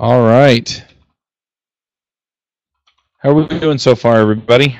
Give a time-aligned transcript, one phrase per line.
[0.00, 0.84] All right.
[3.18, 4.78] How are we doing so far, everybody?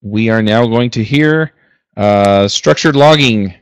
[0.00, 1.52] We are now going to hear
[1.94, 3.52] uh, structured logging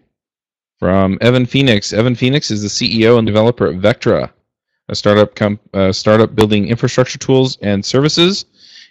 [0.79, 1.93] from Evan Phoenix.
[1.93, 4.31] Evan Phoenix is the CEO and developer at Vektra,
[4.91, 8.45] a startup com- uh, startup building infrastructure tools and services.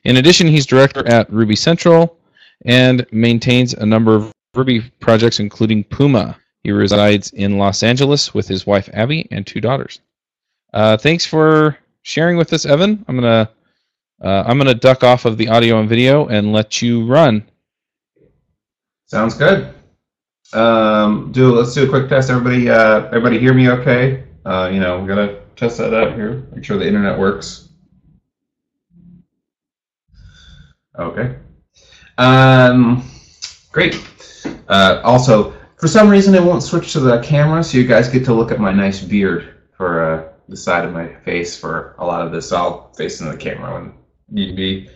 [0.03, 2.17] In addition, he's director at Ruby Central
[2.65, 6.37] and maintains a number of Ruby projects, including Puma.
[6.63, 9.99] He resides in Los Angeles with his wife Abby and two daughters.
[10.73, 13.03] Uh, thanks for sharing with us, Evan.
[13.07, 13.49] I'm gonna
[14.21, 17.45] uh, I'm gonna duck off of the audio and video and let you run.
[19.05, 19.73] Sounds good.
[20.53, 22.29] Um, do let's do a quick test.
[22.29, 23.69] Everybody, uh, everybody, hear me?
[23.69, 24.23] Okay.
[24.45, 26.47] Uh, you know, we're gonna test that out here.
[26.53, 27.69] Make sure the internet works.
[30.97, 31.35] Okay.
[32.17, 33.09] Um,
[33.71, 33.99] great.
[34.69, 35.53] Uh, also,
[35.83, 38.53] for some reason, it won't switch to the camera, so you guys get to look
[38.53, 42.31] at my nice beard for uh, the side of my face for a lot of
[42.31, 42.53] this.
[42.53, 43.93] I'll face into the camera when
[44.29, 44.89] need be.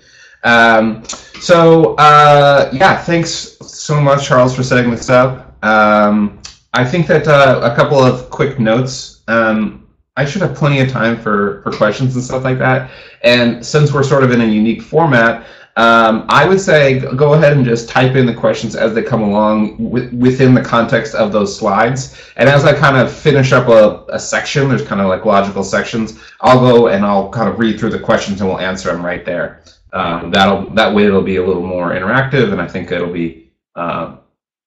[0.46, 1.04] Um,
[1.42, 5.62] so uh, yeah, thanks so much, Charles, for setting this up.
[5.62, 6.42] Um,
[6.74, 9.24] I think that uh, a couple of quick notes.
[9.28, 12.90] Um, I should have plenty of time for for questions and stuff like that.
[13.24, 15.46] And since we're sort of in a unique format,
[15.78, 19.22] um, I would say go ahead and just type in the questions as they come
[19.22, 22.20] along w- within the context of those slides.
[22.36, 25.64] And as I kind of finish up a, a section, there's kind of like logical
[25.64, 29.06] sections, I'll go and I'll kind of read through the questions and we'll answer them
[29.06, 29.62] right there.
[29.94, 33.52] Um, that'll that way it'll be a little more interactive, and I think it'll be
[33.76, 34.18] uh,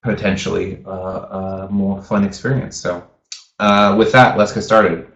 [0.05, 2.77] potentially uh, a more fun experience.
[2.77, 3.05] So
[3.59, 5.09] uh, with that, let's get started.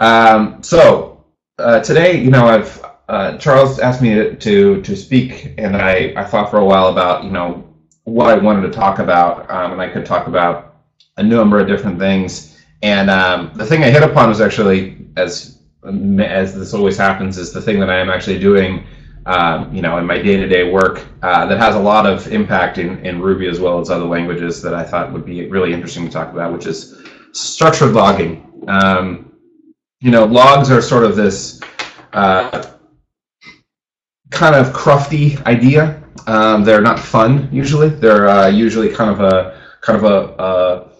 [0.00, 1.24] Um, so
[1.58, 6.14] uh, today, you know, I've uh, Charles asked me to, to, to speak, and I,
[6.16, 7.68] I thought for a while about you know
[8.04, 10.76] what I wanted to talk about, um, and I could talk about
[11.16, 12.60] a number of different things.
[12.82, 17.52] And um, the thing I hit upon was actually, as as this always happens, is
[17.52, 18.86] the thing that I am actually doing,
[19.26, 23.04] um, you know, in my day-to-day work uh, that has a lot of impact in,
[23.04, 26.10] in Ruby as well as other languages that I thought would be really interesting to
[26.10, 28.64] talk about, which is structured logging.
[28.68, 29.32] Um,
[30.00, 31.60] you know, logs are sort of this
[32.12, 32.71] uh,
[34.32, 36.02] kind of crufty idea.
[36.26, 37.88] Um, they're not fun usually.
[37.88, 40.92] They're uh, usually kind of a kind of a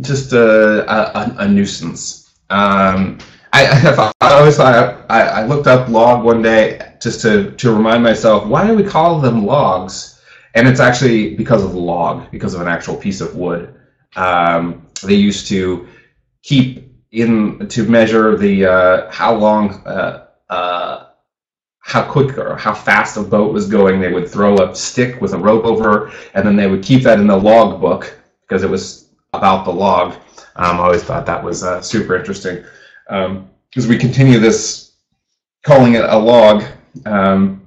[0.00, 2.36] just a, a, a nuisance.
[2.50, 3.18] Um,
[3.52, 7.72] I, I, I always thought I, I looked up log one day just to, to
[7.72, 10.20] remind myself why do we call them logs?
[10.54, 13.74] And it's actually because of the log, because of an actual piece of wood.
[14.16, 15.88] Um, they used to
[16.42, 20.83] keep in to measure the uh, how long uh, uh,
[21.94, 24.00] how quick or how fast a boat was going.
[24.00, 27.20] They would throw a stick with a rope over, and then they would keep that
[27.20, 30.14] in the log book because it was about the log.
[30.56, 32.64] Um, I always thought that was uh, super interesting
[33.06, 34.94] because um, we continue this
[35.62, 36.64] calling it a log.
[37.06, 37.64] Um,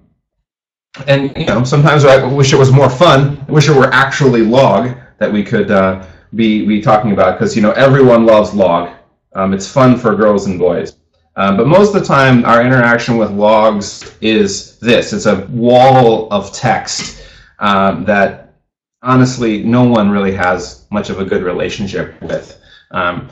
[1.07, 3.45] and you know, sometimes I wish it was more fun.
[3.47, 6.05] I wish it were actually log that we could uh,
[6.35, 8.89] be be talking about because you know everyone loves log.
[9.35, 10.97] Um, it's fun for girls and boys.
[11.37, 16.27] Um, but most of the time, our interaction with logs is this: it's a wall
[16.31, 17.23] of text
[17.59, 18.55] um, that
[19.01, 22.59] honestly no one really has much of a good relationship with.
[22.91, 23.29] Um,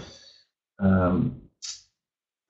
[0.80, 1.42] um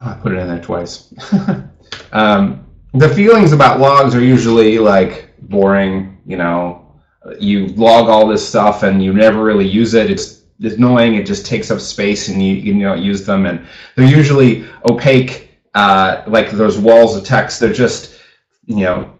[0.01, 1.13] I put it in there twice.
[2.11, 6.17] Um, the feelings about logs are usually like boring.
[6.25, 6.95] You know,
[7.39, 10.09] you log all this stuff and you never really use it.
[10.09, 11.15] It's it's annoying.
[11.15, 13.45] It just takes up space and you you don't use them.
[13.45, 15.44] And they're usually opaque,
[15.75, 17.59] uh, like those walls of text.
[17.59, 18.19] They're just
[18.65, 19.11] you know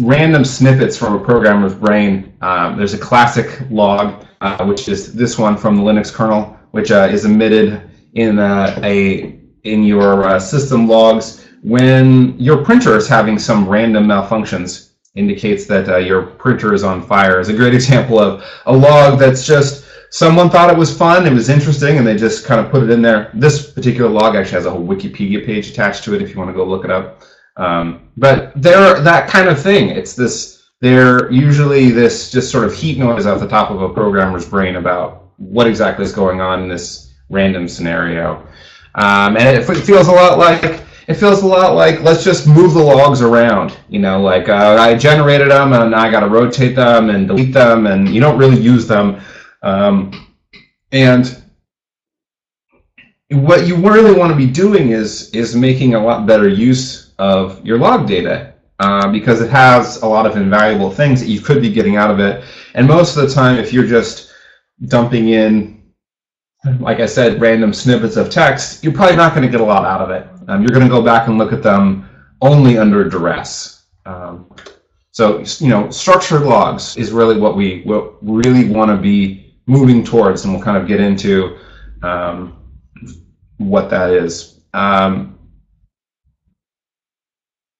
[0.00, 2.36] random snippets from a programmer's brain.
[2.40, 6.90] Um, there's a classic log, uh, which is this one from the Linux kernel, which
[6.90, 13.08] uh, is emitted in uh, a in your uh, system logs when your printer is
[13.08, 14.84] having some random malfunctions.
[15.14, 17.40] Indicates that uh, your printer is on fire.
[17.40, 21.32] Is a great example of a log that's just someone thought it was fun, it
[21.32, 23.30] was interesting, and they just kind of put it in there.
[23.34, 26.50] This particular log actually has a whole Wikipedia page attached to it if you want
[26.50, 27.22] to go look it up.
[27.56, 29.90] Um, but they're that kind of thing.
[29.90, 30.54] It's this.
[30.80, 34.76] They're usually this just sort of heat noise off the top of a programmer's brain
[34.76, 38.46] about what exactly is going on in this random scenario.
[38.94, 42.74] Um, and it feels a lot like it feels a lot like let's just move
[42.74, 43.76] the logs around.
[43.88, 47.52] You know, like uh, I generated them and I got to rotate them and delete
[47.52, 49.20] them, and you don't really use them.
[49.66, 50.28] Um,
[50.92, 51.42] and
[53.30, 57.64] what you really want to be doing is is making a lot better use of
[57.66, 61.60] your log data uh, because it has a lot of invaluable things that you could
[61.60, 62.44] be getting out of it.
[62.74, 64.32] And most of the time, if you're just
[64.86, 65.76] dumping in
[66.80, 69.84] like I said, random snippets of text, you're probably not going to get a lot
[69.84, 70.28] out of it.
[70.48, 72.08] Um, you're going to go back and look at them
[72.40, 73.84] only under duress.
[74.04, 74.50] Um,
[75.12, 80.04] so, you know, structured logs is really what we what really want to be moving
[80.04, 81.58] towards, and we'll kind of get into
[82.02, 82.56] um,
[83.58, 84.60] what that is.
[84.74, 85.38] Um,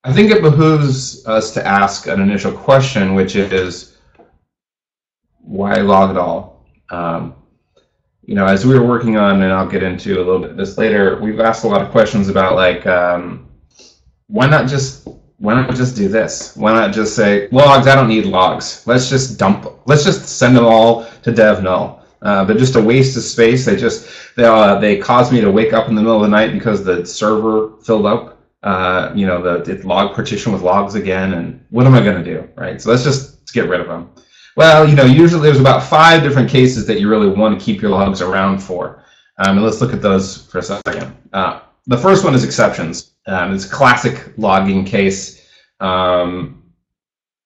[0.04, 3.96] I think it behooves us to ask an initial question, which is,
[5.40, 6.64] why log it all?
[6.90, 7.34] Um,
[8.22, 10.56] you know, as we were working on, and I'll get into a little bit of
[10.56, 13.48] this later, we've asked a lot of questions about like, um,
[14.26, 16.56] why not just why not just do this?
[16.56, 17.86] Why not just say logs?
[17.86, 18.86] I don't need logs.
[18.86, 19.66] Let's just dump.
[19.86, 22.04] Let's just send them all to dev null.
[22.22, 23.64] Uh, they're just a waste of space.
[23.64, 26.28] They just they uh, they cause me to wake up in the middle of the
[26.28, 28.32] night because the server filled up.
[28.62, 32.22] Uh, you know, the, the log partition with logs again, and what am I going
[32.22, 32.80] to do, right?
[32.80, 34.10] So let's just get rid of them.
[34.56, 37.80] Well, you know, usually there's about five different cases that you really want to keep
[37.80, 39.04] your logs around for.
[39.38, 41.14] Um, and let's look at those for a second.
[41.32, 43.12] Uh, the first one is exceptions.
[43.26, 45.48] Um, it's a classic logging case.
[45.80, 46.62] Um,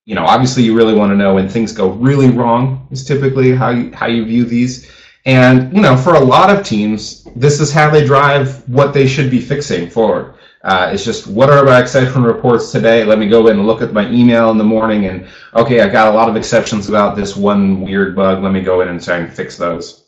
[0.07, 3.55] you know, obviously you really want to know when things go really wrong is typically
[3.55, 4.91] how you, how you view these.
[5.27, 9.07] And, you know, for a lot of teams, this is how they drive what they
[9.07, 10.35] should be fixing forward.
[10.63, 13.05] Uh, it's just what are my exception reports today?
[13.05, 15.89] Let me go in and look at my email in the morning and okay, I
[15.89, 18.43] got a lot of exceptions about this one weird bug.
[18.43, 20.05] Let me go in and try and fix those.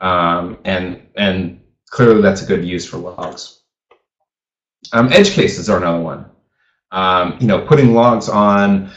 [0.00, 3.61] Um, and and clearly that's a good use for logs.
[4.92, 6.26] Um, edge cases are another one.
[6.90, 8.90] Um, you know, putting logs on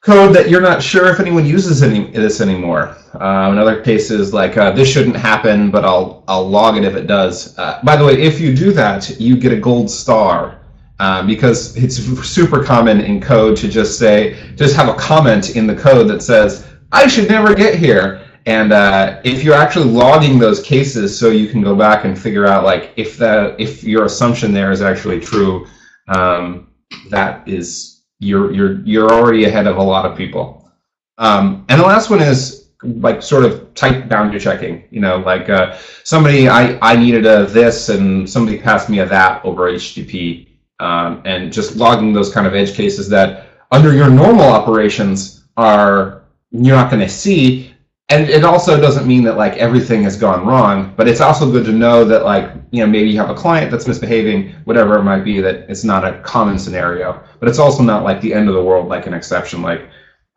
[0.00, 2.96] code that you're not sure if anyone uses any this anymore.
[3.14, 6.94] Uh, in other cases, like uh, this shouldn't happen, but I'll I'll log it if
[6.94, 7.58] it does.
[7.58, 10.60] Uh, by the way, if you do that, you get a gold star
[11.00, 15.66] um, because it's super common in code to just say just have a comment in
[15.66, 18.23] the code that says I should never get here.
[18.46, 22.46] And uh, if you're actually logging those cases, so you can go back and figure
[22.46, 25.66] out like if that if your assumption there is actually true,
[26.08, 26.68] um,
[27.10, 30.70] that is you're you're you're already ahead of a lot of people.
[31.16, 34.84] Um, and the last one is like sort of type boundary checking.
[34.90, 39.06] You know, like uh, somebody I I needed a this and somebody passed me a
[39.06, 40.48] that over HTTP,
[40.80, 46.24] um, and just logging those kind of edge cases that under your normal operations are
[46.50, 47.73] you're not going to see
[48.10, 51.64] and it also doesn't mean that like everything has gone wrong but it's also good
[51.64, 55.04] to know that like you know maybe you have a client that's misbehaving whatever it
[55.04, 57.22] might be that it's not a common scenario.
[57.38, 59.88] But it's also not like the end of the world like an exception like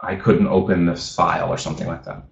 [0.02, 2.24] i couldn't open this file or something like that.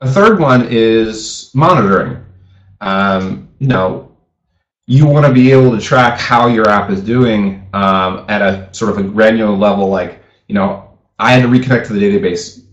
[0.00, 2.24] The third one is monitoring.
[2.80, 4.04] Um, you know
[4.86, 8.68] you want to be able to track how your app is doing um, at a
[8.72, 12.64] sort of a granular level like you know i had to reconnect to the database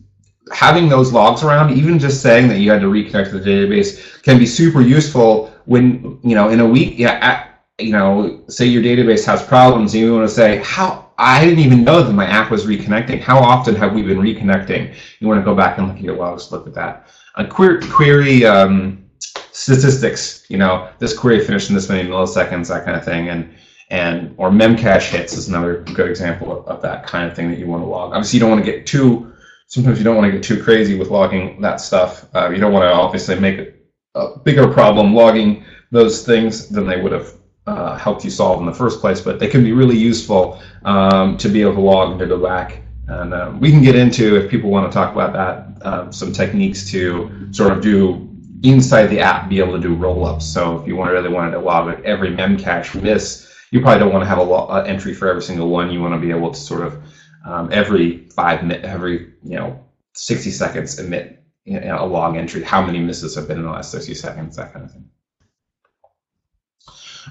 [0.51, 4.21] having those logs around, even just saying that you had to reconnect to the database,
[4.21, 6.97] can be super useful when you know in a week.
[6.97, 11.12] Yeah, at, you know, say your database has problems, and you want to say how
[11.18, 13.21] I didn't even know that my app was reconnecting.
[13.21, 14.95] How often have we been reconnecting?
[15.19, 17.07] You want to go back and look at your logs, look at that.
[17.36, 19.06] A query, query um,
[19.51, 20.46] statistics.
[20.50, 23.53] You know, this query finished in this many milliseconds, that kind of thing, and
[23.91, 27.60] and or memcache hits is another good example of, of that kind of thing that
[27.60, 28.13] you want to log.
[28.13, 29.34] Obviously, you don't want to get too
[29.67, 32.25] sometimes you don't want to get too crazy with logging that stuff.
[32.36, 33.74] Uh, you don't want to obviously make
[34.15, 37.34] a bigger problem logging those things than they would have
[37.67, 41.38] uh, helped you solve in the first place, but they can be really useful um,
[41.38, 42.81] to be able to log and to go back.
[43.07, 46.31] And uh, we can get into, if people want to talk about that, uh, some
[46.31, 48.29] techniques to sort of do
[48.63, 50.45] inside the app, be able to do roll-ups.
[50.45, 54.27] So if you really wanted to log every memcache miss, you probably don't want to
[54.27, 55.91] have a lo- uh, entry for every single one.
[55.91, 57.03] You want to be able to sort of
[57.45, 59.83] um, every five every you know
[60.13, 62.63] 60 seconds emit you know, a log entry.
[62.63, 64.55] How many misses have been in the last 60 seconds?
[64.55, 65.09] That kind of thing.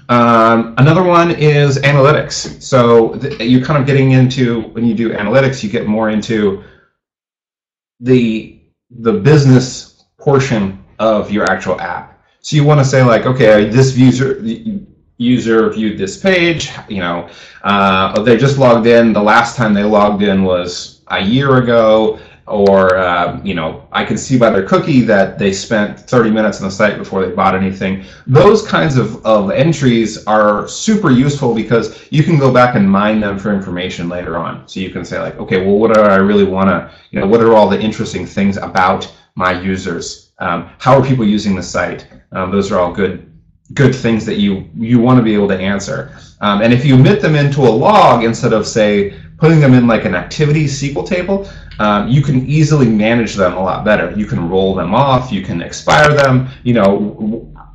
[0.09, 2.61] Um, another one is analytics.
[2.61, 6.63] So you're kind of getting into when you do analytics, you get more into
[8.01, 8.59] the
[8.91, 12.21] the business portion of your actual app.
[12.41, 14.39] So you want to say like, okay, this user
[15.17, 16.71] user viewed this page.
[16.89, 17.29] You know,
[17.63, 19.13] uh, they just logged in.
[19.13, 24.05] The last time they logged in was a year ago, or uh, you know, I
[24.05, 27.33] can see by their cookie that they spent 30 minutes on the site before they
[27.33, 28.03] bought anything.
[28.27, 33.19] Those kinds of, of entries are super useful because you can go back and mine
[33.19, 34.67] them for information later on.
[34.67, 37.25] So you can say like, okay, well, what do I really want to, you know,
[37.25, 40.31] what are all the interesting things about my users?
[40.37, 42.07] Um, how are people using the site?
[42.31, 43.31] Um, those are all good
[43.73, 46.15] good things that you you want to be able to answer.
[46.41, 49.87] Um, and if you emit them into a log instead of say putting them in
[49.87, 54.11] like an activity SQL table, um, you can easily manage them a lot better.
[54.11, 56.47] You can roll them off, you can expire them.
[56.63, 56.97] You know,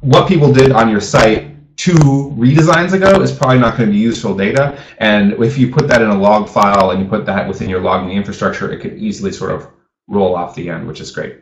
[0.00, 1.94] what people did on your site two
[2.36, 4.82] redesigns ago is probably not going to be useful data.
[4.98, 7.80] And if you put that in a log file and you put that within your
[7.80, 9.68] logging infrastructure, it could easily sort of
[10.06, 11.40] roll off the end, which is great.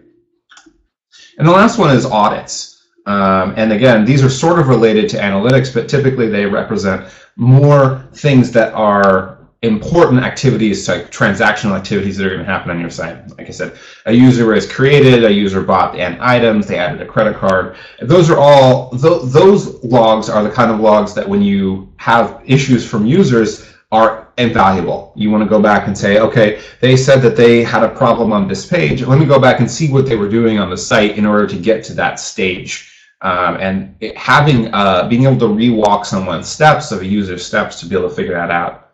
[1.39, 2.78] And the last one is audits.
[3.09, 8.07] Um, and again, these are sort of related to analytics, but typically they represent more
[8.13, 12.91] things that are important activities, like transactional activities that are going to happen on your
[12.91, 13.17] site.
[13.39, 17.07] Like I said, a user is created, a user bought n items, they added a
[17.07, 17.77] credit card.
[18.03, 22.43] Those are all, th those logs are the kind of logs that when you have
[22.45, 25.15] issues from users are invaluable.
[25.17, 28.33] You want to go back and say, okay, they said that they had a problem
[28.33, 29.01] on this page.
[29.03, 31.47] Let me go back and see what they were doing on the site in order
[31.47, 32.88] to get to that stage.
[33.21, 37.81] Um, and it, having uh, being able to rewalk someone's steps of a user's steps
[37.81, 38.91] to be able to figure that out,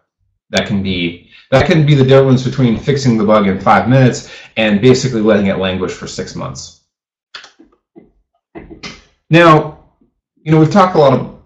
[0.51, 4.31] that can be that can be the difference between fixing the bug in five minutes
[4.57, 6.81] and basically letting it languish for six months.
[9.29, 9.85] Now,
[10.43, 11.41] you know, we've talked a lot of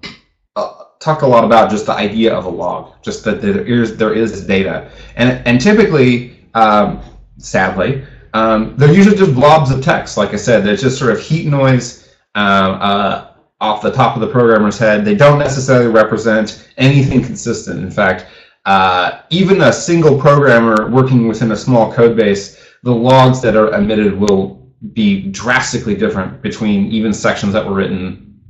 [0.55, 3.97] uh, talked a lot about just the idea of a log, just that there is
[3.97, 7.01] there is data, and and typically, um,
[7.39, 8.05] sadly,
[8.35, 10.17] um, they're usually just blobs of text.
[10.17, 13.29] Like I said, they're just sort of heat noise um, uh,
[13.61, 15.05] off the top of the programmer's head.
[15.05, 17.83] They don't necessarily represent anything consistent.
[17.83, 18.27] In fact,
[18.65, 23.73] uh, even a single programmer working within a small code base, the logs that are
[23.75, 28.41] emitted will be drastically different between even sections that were written,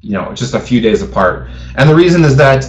[0.00, 1.48] you know, just a few days apart.
[1.76, 2.64] And the reason is that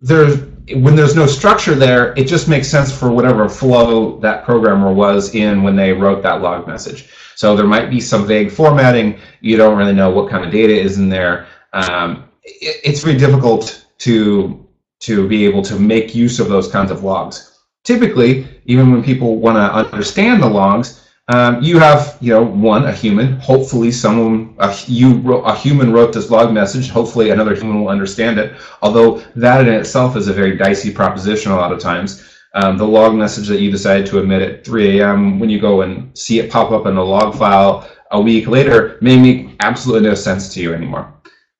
[0.00, 4.92] there's when there's no structure there, it just makes sense for whatever flow that programmer
[4.92, 7.08] was in when they wrote that log message.
[7.34, 9.18] So there might be some vague formatting.
[9.40, 11.46] You don't really know what kind of data is in there.
[11.72, 14.64] Um, it, it's very difficult to
[15.00, 17.60] to be able to make use of those kinds of logs.
[17.84, 22.86] Typically, even when people want to understand the logs, um, you have, you know, one,
[22.86, 23.38] a human.
[23.40, 26.88] Hopefully, someone, a, you, a human wrote this log message.
[26.88, 28.56] Hopefully, another human will understand it.
[28.80, 32.24] Although that in itself is a very dicey proposition a lot of times.
[32.54, 35.38] Um, the log message that you decide to emit at 3 a.m.
[35.38, 38.96] when you go and see it pop up in a log file a week later
[39.02, 41.12] may make absolutely no sense to you anymore.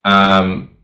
[0.07, 0.77] Um,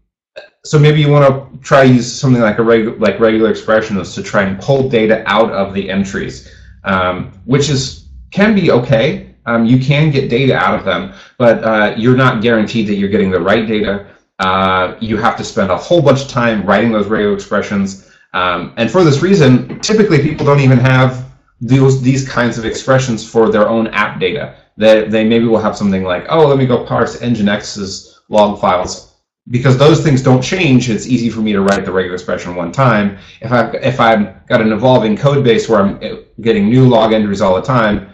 [0.66, 4.22] so maybe you want to try use something like a regu like regular expressions to
[4.22, 8.03] try and pull data out of the entries, um, which is
[8.34, 9.32] can be okay.
[9.46, 13.08] Um, you can get data out of them, but uh, you're not guaranteed that you're
[13.08, 14.06] getting the right data.
[14.40, 18.10] Uh, you have to spend a whole bunch of time writing those regular expressions.
[18.32, 23.28] Um, and for this reason, typically people don't even have those, these kinds of expressions
[23.28, 24.56] for their own app data.
[24.76, 29.12] They, they maybe will have something like, oh, let me go parse Nginx's log files.
[29.50, 32.72] Because those things don't change, it's easy for me to write the regular expression one
[32.72, 33.18] time.
[33.42, 37.12] If I've, if I've got an evolving code base where I'm eh, getting new log
[37.12, 38.13] entries all the time,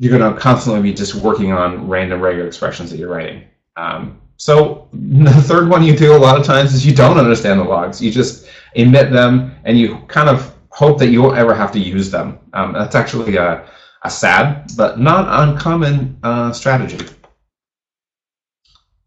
[0.00, 3.44] you're going to constantly be just working on random regular expressions that you're writing.
[3.76, 7.60] Um, so the third one you do a lot of times is you don't understand
[7.60, 8.00] the logs.
[8.00, 11.78] You just emit them and you kind of hope that you won't ever have to
[11.78, 12.38] use them.
[12.54, 13.68] Um, that's actually a,
[14.02, 17.06] a sad but not uncommon uh, strategy.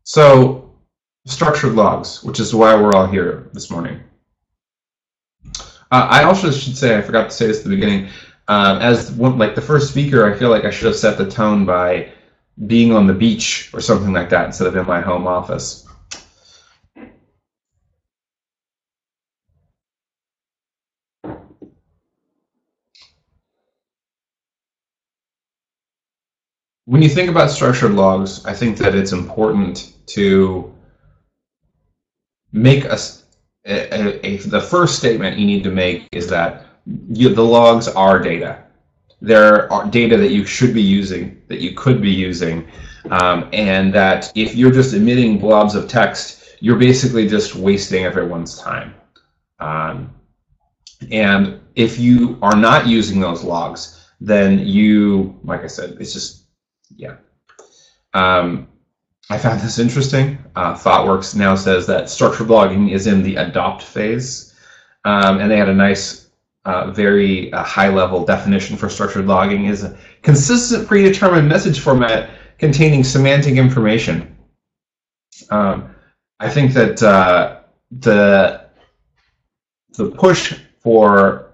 [0.04, 0.76] So
[1.26, 4.00] structured logs, which is why we're all here this morning.
[5.94, 8.10] Uh, I also should say, I forgot to say this at the beginning,
[8.48, 11.30] um, as one, like the first speaker, I feel like I should have set the
[11.30, 12.12] tone by
[12.68, 15.86] being on the beach or something like that instead of in my home office.
[26.86, 30.74] When you think about structured logs, I think that it's important to
[32.52, 32.98] make a,
[33.66, 38.20] a, a the first statement you need to make is that you, the logs are
[38.20, 38.64] data.
[39.22, 42.68] There are data that you should be using, that you could be using,
[43.10, 48.60] um, and that if you're just emitting blobs of text, you're basically just wasting everyone's
[48.60, 48.96] time.
[49.60, 50.14] Um,
[51.12, 56.46] and if you are not using those logs, then you, like I said, it's just,
[56.96, 57.16] yeah.
[58.14, 58.68] Um,
[59.30, 60.38] I found this interesting.
[60.56, 64.54] Uh, ThoughtWorks now says that structured logging is in the adopt phase.
[65.06, 66.23] Um, and they had a nice
[66.66, 73.04] uh, very uh, high-level definition for structured logging is a consistent predetermined message format containing
[73.04, 74.36] semantic information.
[75.50, 75.94] Um,
[76.40, 78.64] I think that uh, the
[79.96, 81.54] the push for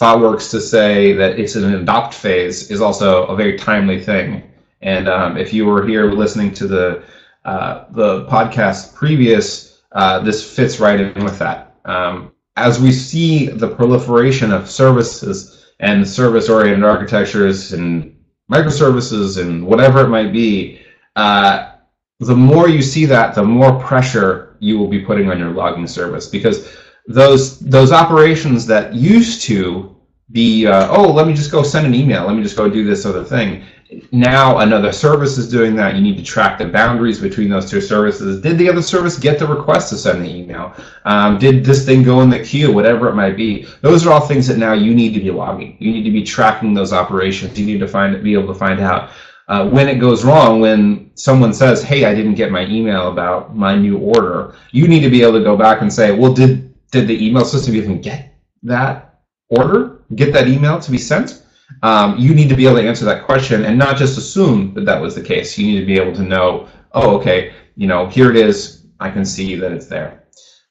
[0.00, 4.50] ThoughtWorks to say that it's in an adopt phase is also a very timely thing.
[4.80, 7.04] And um, if you were here listening to the
[7.44, 11.74] uh, the podcast previous, uh, this fits right in with that.
[11.84, 18.16] Um, as we see the proliferation of services and service-oriented architectures and
[18.50, 20.80] microservices and whatever it might be,
[21.16, 21.72] uh,
[22.20, 25.86] the more you see that, the more pressure you will be putting on your logging
[25.86, 29.96] service because those those operations that used to
[30.32, 32.26] be uh, oh let me just go send an email.
[32.26, 33.64] Let me just go do this other thing
[34.12, 35.94] now another service is doing that.
[35.94, 38.40] You need to track the boundaries between those two services.
[38.40, 40.74] Did the other service get the request to send the email?
[41.04, 43.66] Um, did this thing go in the queue whatever it might be?
[43.80, 45.76] Those are all things that now you need to be logging.
[45.78, 47.58] You need to be tracking those operations.
[47.58, 49.10] You need to find be able to find out
[49.48, 53.56] uh, when it goes wrong, when someone says, "Hey, I didn't get my email about
[53.56, 56.74] my new order," you need to be able to go back and say, "Well, did
[56.90, 60.02] did the email system even get that order?
[60.14, 61.42] Get that email to be sent?"
[61.82, 64.84] Um, you need to be able to answer that question and not just assume that
[64.86, 65.56] that was the case.
[65.58, 68.86] You need to be able to know, "Oh, okay, you know, here it is.
[69.00, 70.24] I can see that it's there."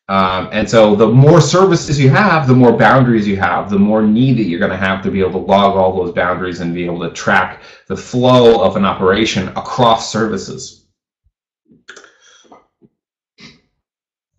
[0.09, 4.01] Um, and so the more services you have, the more boundaries you have, the more
[4.01, 6.73] need that you're going to have to be able to log all those boundaries and
[6.73, 10.85] be able to track the flow of an operation across services.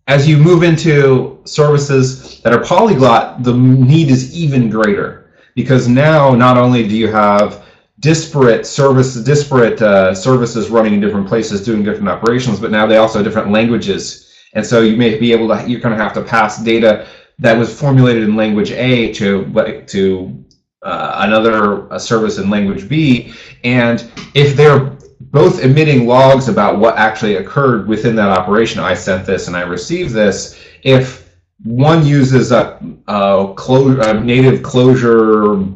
[0.07, 6.33] As you move into services that are polyglot, the need is even greater because now
[6.35, 7.65] not only do you have
[7.99, 12.97] disparate service, disparate uh, services running in different places doing different operations, but now they
[12.97, 16.13] also have different languages and so you may be able to, you're going to have
[16.13, 17.07] to pass data
[17.39, 20.45] that was formulated in language A to, to
[20.81, 23.33] uh, another service in language B.
[23.63, 29.25] And if they're both emitting logs about what actually occurred within that operation, I sent
[29.25, 31.28] this and I received this, if
[31.63, 35.75] one uses a, a, a native Clojure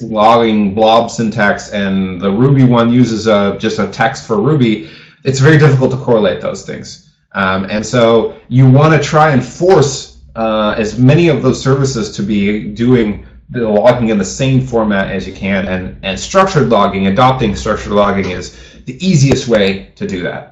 [0.00, 4.90] logging blob syntax and the Ruby one uses a, just a text for Ruby,
[5.24, 7.10] it's very difficult to correlate those things.
[7.32, 12.14] Um, and so you want to try and force uh, as many of those services
[12.16, 15.68] to be doing the logging in the same format as you can.
[15.68, 20.51] And, and structured logging, adopting structured logging is the easiest way to do that.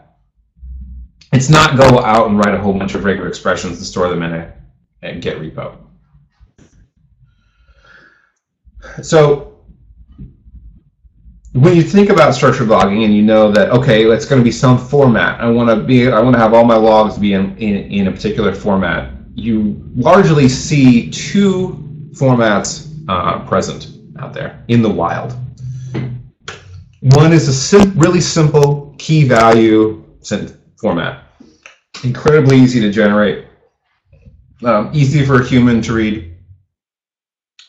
[1.33, 4.23] It's not go out and write a whole bunch of regular expressions and store them
[4.23, 4.53] in a,
[5.21, 5.77] Git repo.
[9.03, 9.51] So
[11.53, 14.53] when you think about structured logging and you know that okay it's going to be
[14.53, 17.57] some format i want to be i want to have all my logs be in,
[17.59, 21.71] in, in a particular format you largely see two
[22.12, 23.88] formats uh, present
[24.21, 25.35] out there in the wild
[27.01, 30.05] one is a sim really simple key value
[30.81, 31.25] format
[32.05, 33.47] incredibly easy to generate
[34.64, 36.31] um, easy for a human to read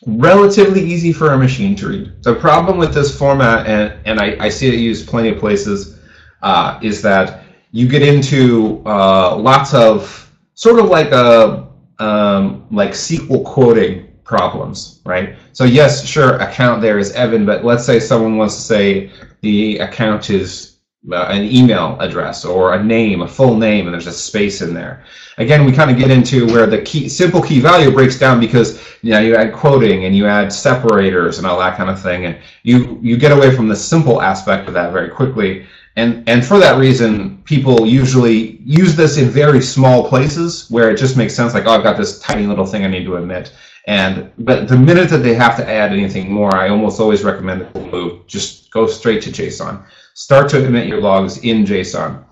[0.06, 2.24] relatively easy for a machine to read.
[2.24, 6.00] The problem with this format, and, and I, I see it used plenty of places,
[6.42, 11.68] uh, is that you get into uh, lots of sort of like a
[12.00, 15.36] um, like SQL quoting problems, right?
[15.54, 19.78] So yes, sure, account there is Evan, but let's say someone wants to say the
[19.78, 20.71] account is
[21.10, 24.72] Uh, an email address or a name, a full name, and there's a space in
[24.72, 25.04] there.
[25.40, 28.80] Again, we kind of get into where the key, simple key value breaks down because
[29.02, 32.26] you know you add quoting and you add separators and all that kind of thing,
[32.26, 35.66] and you you get away from the simple aspect of that very quickly.
[35.96, 40.98] And and for that reason, people usually use this in very small places where it
[40.98, 41.56] just makes sense.
[41.56, 43.54] Like, oh, I've got this tiny little thing I need to admit.
[43.88, 47.62] And but the minute that they have to add anything more, I almost always recommend
[47.62, 49.84] that move just go straight to JSON
[50.14, 52.24] start to emit your logs in JSON.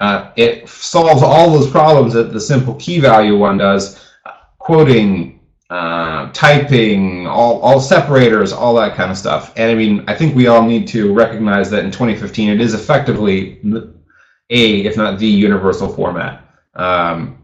[0.00, 4.12] Uh, it solves all those problems that the simple key value one does,
[4.58, 9.52] quoting, uh, typing, all, all separators, all that kind of stuff.
[9.56, 12.74] And I mean, I think we all need to recognize that in 2015, it is
[12.74, 13.60] effectively
[14.50, 16.44] a, if not the universal format.
[16.74, 17.37] Um,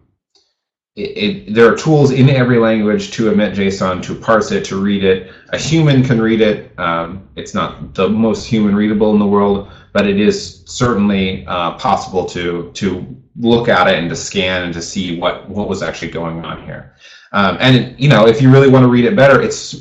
[0.96, 4.80] it, it, there are tools in every language to emit JSON, to parse it, to
[4.80, 5.33] read it.
[5.50, 6.78] A human can read it.
[6.78, 11.72] Um, it's not the most human readable in the world, but it is certainly uh,
[11.72, 13.04] possible to to
[13.37, 16.64] look at it and to scan and to see what what was actually going on
[16.64, 16.94] here.
[17.33, 19.74] Um, and you know, if you really want to read it better, it's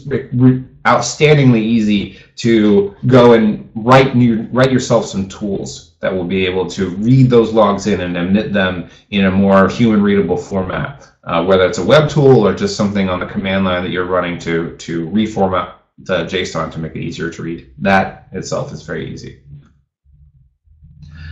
[0.86, 6.70] outstandingly easy to go and write new write yourself some tools that will be able
[6.70, 11.42] to read those logs in and emit them in a more human readable format, uh,
[11.46, 14.38] whether it's a web tool or just something on the command line that you're running
[14.38, 17.72] to, to reformat the JSON to make it easier to read.
[17.78, 19.44] That itself is very easy.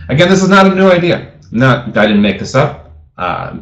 [0.08, 1.34] Again, this is not a new idea.
[1.50, 2.92] Not, I didn't make this up.
[3.18, 3.58] Uh,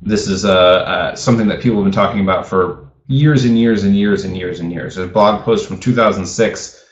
[0.00, 3.84] this is uh, uh, something that people have been talking about for years and years
[3.84, 4.94] and years and years and years.
[4.94, 6.83] There's a blog post from 2006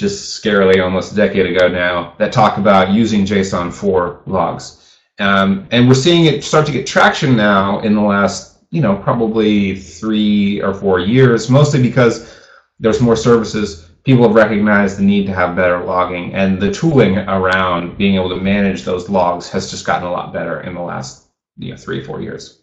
[0.00, 4.98] is scarily almost a decade ago now, that talk about using JSON for logs.
[5.18, 8.96] Um, and we're seeing it start to get traction now in the last, you know,
[8.96, 12.40] probably three or four years, mostly because
[12.80, 13.90] there's more services.
[14.04, 18.30] People have recognized the need to have better logging, and the tooling around being able
[18.30, 21.76] to manage those logs has just gotten a lot better in the last you know,
[21.76, 22.62] three, or four years.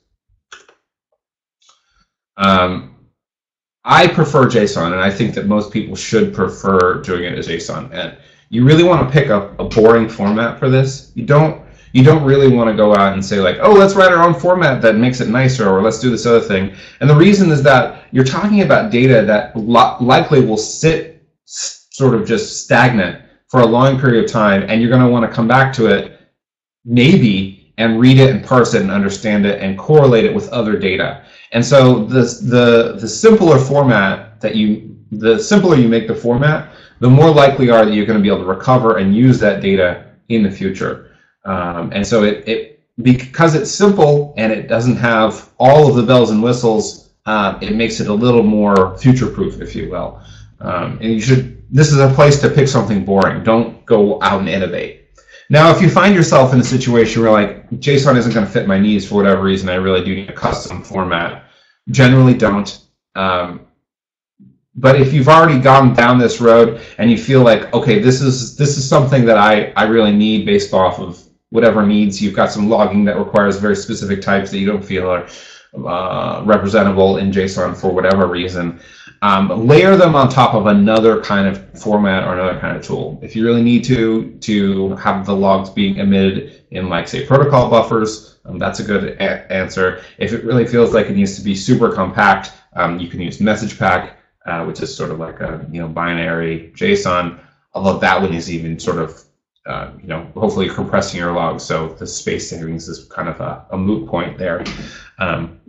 [2.37, 2.95] Um,
[3.85, 7.91] I prefer JSON, and I think that most people should prefer doing it as JSON.
[7.93, 8.17] And
[8.49, 11.11] you really want to pick up a boring format for this.
[11.15, 14.11] You don't you don't really want to go out and say like, oh, let's write
[14.11, 16.75] our own format that makes it nicer, or let's do this other thing.
[16.99, 22.13] And the reason is that you're talking about data that lo- likely will sit sort
[22.13, 25.35] of just stagnant for a long period of time, and you're going to want to
[25.35, 26.19] come back to it,
[26.85, 30.77] maybe, and read it and parse it and understand it and correlate it with other
[30.77, 31.23] data.
[31.53, 32.21] And so the
[32.55, 37.71] the the simpler format that you the simpler you make the format, the more likely
[37.71, 40.51] are that you're going to be able to recover and use that data in the
[40.51, 41.17] future.
[41.45, 46.03] Um, and so it, it because it's simple and it doesn't have all of the
[46.03, 50.21] bells and whistles, uh, it makes it a little more future-proof, if you will.
[50.59, 51.57] Um, and you should.
[51.71, 53.43] This is a place to pick something boring.
[53.43, 54.98] Don't go out and innovate.
[55.49, 58.67] Now, if you find yourself in a situation where like JSON isn't going to fit
[58.67, 61.45] my needs for whatever reason, I really do need a custom format.
[61.89, 62.85] Generally, don't.
[63.15, 63.61] Um,
[64.75, 68.55] but if you've already gone down this road and you feel like, okay, this is
[68.55, 72.21] this is something that I I really need based off of whatever needs.
[72.21, 75.27] You've got some logging that requires very specific types that you don't feel are
[75.73, 78.79] uh, representable in JSON for whatever reason.
[79.21, 83.19] Um, layer them on top of another kind of format or another kind of tool.
[83.21, 87.69] If you really need to, to have the logs being emitted in like say protocol
[87.69, 90.01] buffers, um, that's a good answer.
[90.17, 93.39] If it really feels like it needs to be super compact, um, you can use
[93.39, 94.13] MessagePack,
[94.45, 97.39] uh, which is sort of like a you know binary JSON,
[97.73, 99.23] although that one is even sort of
[99.65, 101.63] uh, you know, hopefully compressing your logs.
[101.63, 104.63] So the space savings is kind of a, a moot point there.
[105.19, 105.59] Um,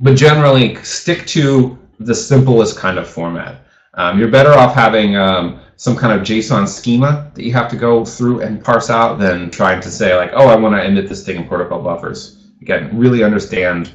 [0.00, 3.66] but generally, stick to the simplest kind of format.
[3.94, 7.76] Um, you're better off having um, some kind of JSON schema that you have to
[7.76, 11.08] go through and parse out than trying to say like, oh, I want to emit
[11.08, 12.50] this thing in protocol buffers.
[12.60, 13.92] Again, really understand,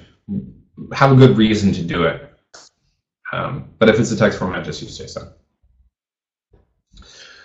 [0.93, 2.31] have a good reason to do it.
[3.31, 5.33] Um, but if it's a text format, just use JSON.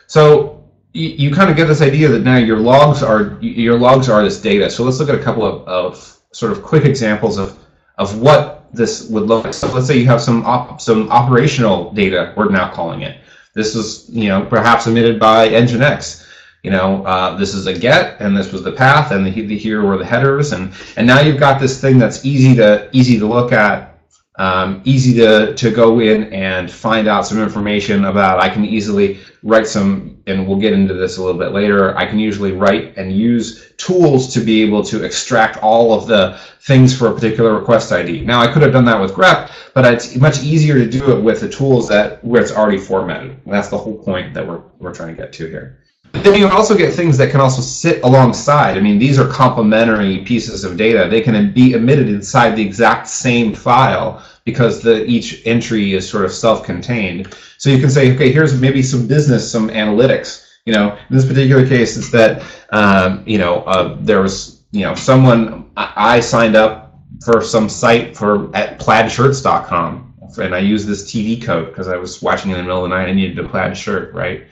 [0.06, 4.08] So you, you kind of get this idea that now your logs are your logs
[4.08, 4.70] are this data.
[4.70, 7.58] So let's look at a couple of, of sort of quick examples of
[7.98, 9.54] of what this would look like.
[9.54, 12.32] So let's say you have some op, some operational data.
[12.36, 13.20] We're now calling it.
[13.54, 16.26] This is you know perhaps emitted by Nginx.
[16.62, 19.56] You know uh, this is a get, and this was the path, and the, the
[19.56, 23.18] here were the headers, and and now you've got this thing that's easy to easy
[23.18, 23.93] to look at
[24.36, 28.40] um, easy to, to go in and find out some information about.
[28.40, 31.96] I can easily write some, and we'll get into this a little bit later.
[31.96, 36.38] I can usually write and use tools to be able to extract all of the
[36.62, 38.22] things for a particular request ID.
[38.22, 41.20] Now, I could have done that with grep, but it's much easier to do it
[41.20, 43.40] with the tools that where it's already formatted.
[43.44, 45.83] And that's the whole point that we're, we're trying to get to here.
[46.22, 48.78] Then you also get things that can also sit alongside.
[48.78, 51.08] I mean, these are complementary pieces of data.
[51.10, 56.24] They can be emitted inside the exact same file because the each entry is sort
[56.24, 57.34] of self-contained.
[57.58, 60.46] So you can say, okay, here's maybe some business, some analytics.
[60.66, 64.82] You know, in this particular case, it's that um, you know uh, there was you
[64.82, 71.04] know someone I signed up for some site for at plaidshirts.com, and I used this
[71.04, 73.08] TV code because I was watching in the middle of the night.
[73.08, 74.46] I needed a plaid shirt, right?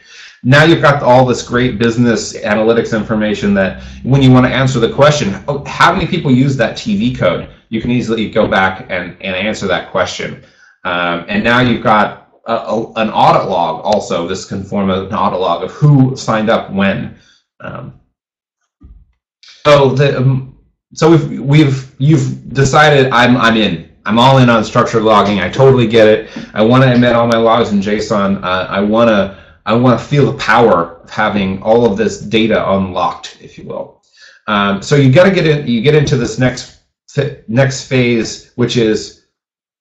[0.45, 4.81] Now you've got all this great business analytics information that when you want to answer
[4.81, 7.49] the question, oh, how many people use that TV code?
[7.69, 10.45] You can easily go back and, and answer that question.
[10.85, 14.27] Um, and now you've got a, a, an audit log also.
[14.27, 17.17] This can form an audit log of who signed up when.
[17.61, 18.01] Um,
[19.65, 20.59] so the um,
[20.93, 23.92] so we've we've you've decided I'm I'm in.
[24.05, 25.41] I'm all in on structured logging.
[25.41, 26.31] I totally get it.
[26.55, 28.43] I want to embed all my logs in JSON.
[28.43, 32.21] Uh, I want to I want to feel the power of having all of this
[32.21, 34.03] data unlocked, if you will.
[34.49, 35.67] Um, so you got to get in.
[35.67, 36.81] You get into this next
[37.49, 39.27] next phase, which is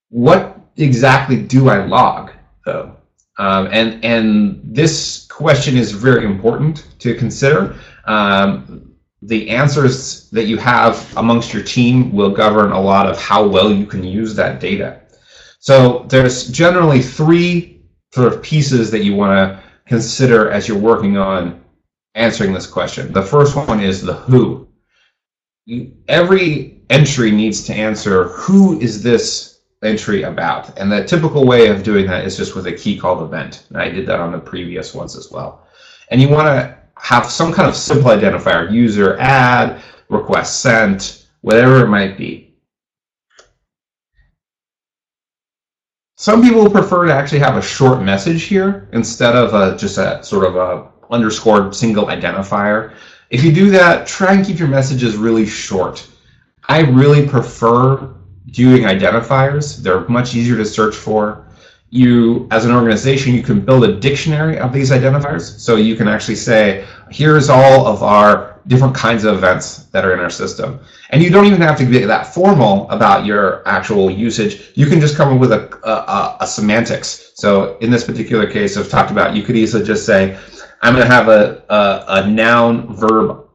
[0.09, 2.31] what exactly do I log,
[2.65, 2.95] though?
[3.37, 7.75] Um, and and this question is very important to consider.
[8.05, 8.90] Um,
[9.21, 13.71] the answers that you have amongst your team will govern a lot of how well
[13.71, 15.01] you can use that data.
[15.59, 21.17] So there's generally three sort of pieces that you want to consider as you're working
[21.17, 21.63] on
[22.15, 23.13] answering this question.
[23.13, 24.67] The first one is the who.
[26.07, 30.77] Every entry needs to answer who is this entry about?
[30.79, 33.65] And the typical way of doing that is just with a key called event.
[33.69, 35.67] And I did that on the previous ones as well.
[36.09, 41.83] And you want to have some kind of simple identifier, user add, request sent, whatever
[41.85, 42.51] it might be.
[46.21, 50.23] some people prefer to actually have a short message here instead of a, just a
[50.23, 52.93] sort of a underscored single identifier.
[53.31, 56.07] If you do that, try and keep your messages really short.
[56.69, 58.13] I really prefer
[58.51, 59.77] doing identifiers.
[59.77, 61.47] They're much easier to search for.
[61.91, 65.59] You, as an organization, you can build a dictionary of these identifiers.
[65.59, 70.13] So you can actually say, here's all of our different kinds of events that are
[70.13, 70.79] in our system.
[71.09, 74.71] And you don't even have to be that formal about your actual usage.
[74.75, 77.33] You can just come up with a, a, a semantics.
[77.35, 80.39] So in this particular case I've talked about, you could easily just say,
[80.81, 83.47] I'm going to have a, a, a noun, verb,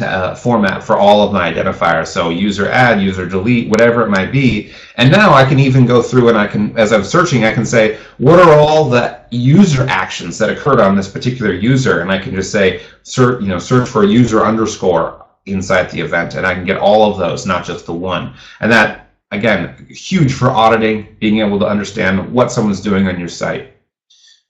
[0.00, 2.08] uh, format for all of my identifiers.
[2.08, 4.72] So user add, user delete, whatever it might be.
[4.96, 7.66] And now I can even go through and I can, as I'm searching, I can
[7.66, 12.00] say, what are all the user actions that occurred on this particular user?
[12.00, 16.34] And I can just say, search, you know, search for user underscore inside the event.
[16.34, 18.34] And I can get all of those, not just the one.
[18.60, 23.28] And that, again, huge for auditing, being able to understand what someone's doing on your
[23.28, 23.74] site.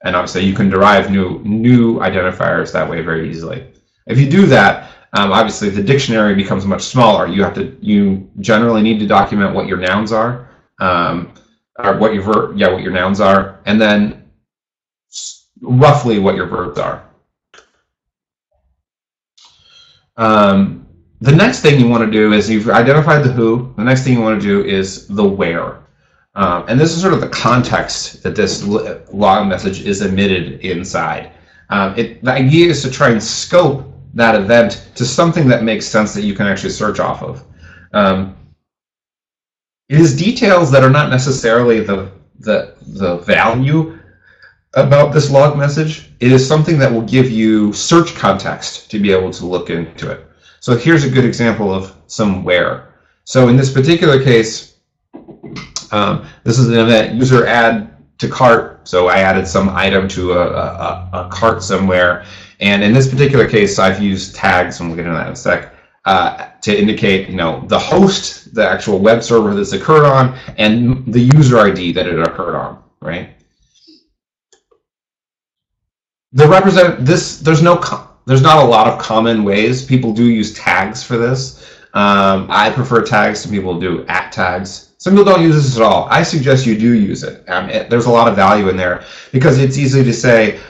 [0.05, 3.67] And obviously you can derive new, new identifiers that way very easily.
[4.07, 7.27] If you do that, um, obviously the dictionary becomes much smaller.
[7.27, 11.33] You have to, you generally need to document what your nouns are, um,
[11.79, 14.31] or what your verb, yeah, what your nouns are, and then
[15.63, 17.09] roughly what your verbs are.
[20.19, 20.87] Um,
[21.23, 23.73] the next thing you want to do is you've identified the who.
[23.79, 25.83] The next thing you want to do is the where.
[26.35, 31.33] Um, and this is sort of the context that this log message is emitted inside.
[31.71, 35.87] Um, it, the idea is to try and scope that event to something that makes
[35.87, 37.45] sense that you can actually search off of.
[37.93, 38.35] Um,
[39.91, 43.99] it is details that are not necessarily the, the, the value
[44.73, 46.11] about this log message.
[46.21, 50.11] It is something that will give you search context to be able to look into
[50.11, 50.27] it.
[50.61, 52.95] So here's a good example of some where.
[53.25, 54.79] So in this particular case,
[55.93, 58.89] um, this is an event user add to cart.
[58.89, 62.25] So I added some item to a, a, a cart somewhere
[62.61, 65.37] and in this particular case, I've used tags, and we'll get into that in a
[65.37, 65.75] sec,
[66.07, 71.13] uh, to indicate, you know, the host, the actual web server this occurred on, and
[71.13, 73.31] the user ID that it occurred on, right?
[76.33, 77.39] The represent this.
[77.41, 77.81] There's no.
[78.27, 81.65] There's not a lot of common ways people do use tags for this.
[81.95, 83.41] Um, I prefer tags.
[83.41, 84.95] Some people do at tags.
[84.99, 86.09] Some people don't use this at all.
[86.11, 87.49] I suggest you do use it.
[87.49, 90.61] Um, it there's a lot of value in there because it's easy to say,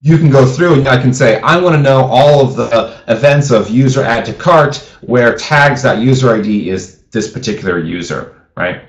[0.00, 3.00] you can go through and I can say, I want to know all of the
[3.08, 8.46] events of user add to cart where tags that user ID is this particular user,
[8.56, 8.82] right?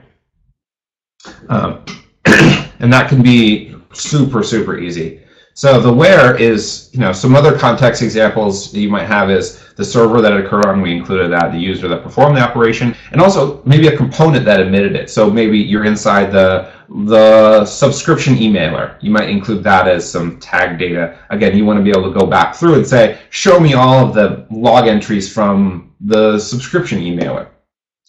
[1.50, 1.84] Um,
[2.26, 5.18] and that can be super, super easy.
[5.60, 9.84] So the where is, you know, some other context examples you might have is the
[9.84, 13.19] server that it occurred on, we included that, the user that performed the operation, and
[13.19, 15.10] also maybe a component that emitted it.
[15.10, 16.72] So maybe you're inside the
[17.08, 18.95] the subscription emailer.
[19.02, 21.19] You might include that as some tag data.
[21.30, 24.08] Again, you want to be able to go back through and say, show me all
[24.08, 27.50] of the log entries from the subscription emailer.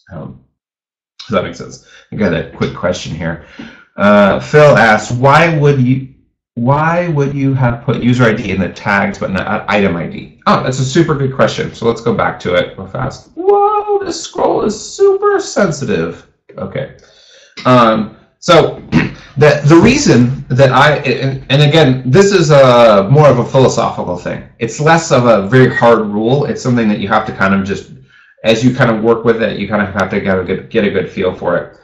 [0.09, 0.41] Um,
[1.19, 1.85] does that make sense?
[2.13, 3.45] I got a quick question here.
[3.97, 6.10] Uh, Phil asks, why would you
[6.55, 10.39] why would you have put user ID in the tags but not item ID?
[10.47, 11.73] Oh, that's a super good question.
[11.73, 13.31] So let's go back to it real fast.
[13.35, 16.27] Whoa, this scroll is super sensitive.
[16.57, 16.97] Okay.
[17.65, 18.81] Um, so
[19.37, 24.17] the, the reason that I, and, and again, this is a, more of a philosophical
[24.17, 24.43] thing.
[24.59, 26.45] It's less of a very hard rule.
[26.45, 27.91] It's something that you have to kind of just,
[28.43, 30.69] as you kind of work with it, you kind of have to get a good,
[30.69, 31.77] get a good feel for it.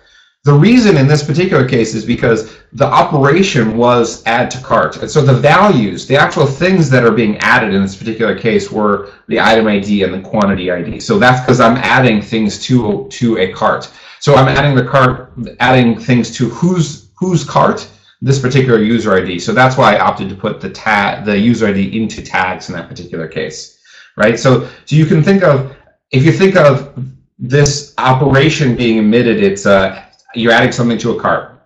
[0.48, 4.96] The reason in this particular case is because the operation was add to cart.
[4.96, 8.72] And so the values, the actual things that are being added in this particular case
[8.72, 11.02] were the item ID and the quantity ID.
[11.02, 13.92] So that's because I'm adding things to, to a cart.
[14.22, 17.86] So I'm adding the cart, adding things to whose whose cart,
[18.22, 19.40] this particular user ID.
[19.40, 22.76] So that's why I opted to put the tag, the user ID into tags in
[22.76, 23.80] that particular case,
[24.16, 24.40] right?
[24.40, 25.76] So so you can think of
[26.12, 26.98] if you think of
[27.38, 31.62] this operation being emitted, it's uh, you're adding something to a cart.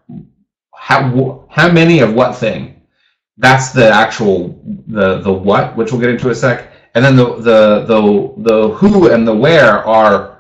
[0.75, 2.81] How how many of what thing?
[3.37, 6.71] That's the actual the the what, which we'll get into a sec.
[6.93, 10.31] And then the the the the who and the where are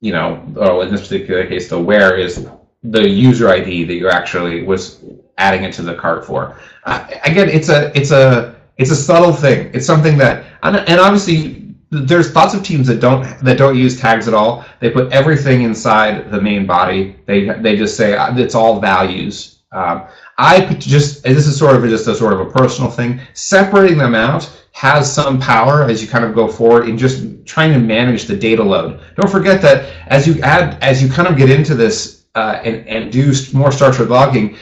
[0.00, 2.48] you know, or in this particular case, the where is
[2.84, 5.02] the user ID that you're actually was
[5.38, 6.56] adding it to the cart for.
[6.84, 9.70] Uh, again, it's a it's a it's a subtle thing.
[9.74, 14.28] It's something that and obviously there's lots of teams that don't that don't use tags
[14.28, 14.64] at all.
[14.80, 17.16] They put everything inside the main body.
[17.26, 19.60] They they just say uh, it's all values.
[19.72, 20.06] Um,
[20.38, 23.20] I just this is sort of just a sort of a personal thing.
[23.34, 27.72] Separating them out has some power as you kind of go forward in just trying
[27.72, 29.00] to manage the data load.
[29.16, 32.86] Don't forget that as you add, as you kind of get into this uh, and,
[32.86, 34.56] and do more structured logging,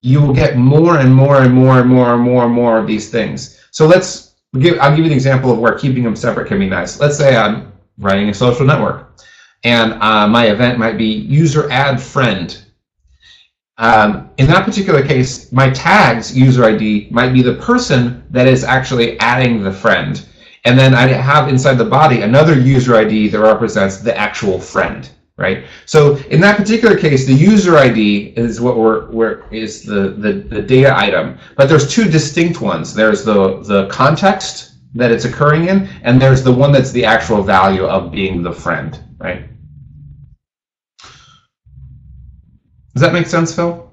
[0.00, 2.86] you will get more and more and more and more and more and more of
[2.86, 3.60] these things.
[3.70, 4.27] So let's
[4.58, 7.00] give, I'll give you an example of where keeping them separate can be nice.
[7.00, 9.08] Let's say I'm running a social network
[9.64, 12.64] and uh, my event might be user add friend.
[13.76, 18.64] Um, in that particular case, my tags user ID might be the person that is
[18.64, 20.24] actually adding the friend.
[20.64, 25.08] And then I have inside the body another user ID that represents the actual friend,
[25.38, 25.64] right?
[25.86, 30.32] So in that particular case, the user ID is what we're, we're is the, the,
[30.32, 31.38] the data item.
[31.56, 32.92] But there's two distinct ones.
[32.92, 37.42] There's the, the context that it's occurring in, and there's the one that's the actual
[37.42, 39.48] value of being the friend, right?
[42.94, 43.87] Does that make sense, Phil?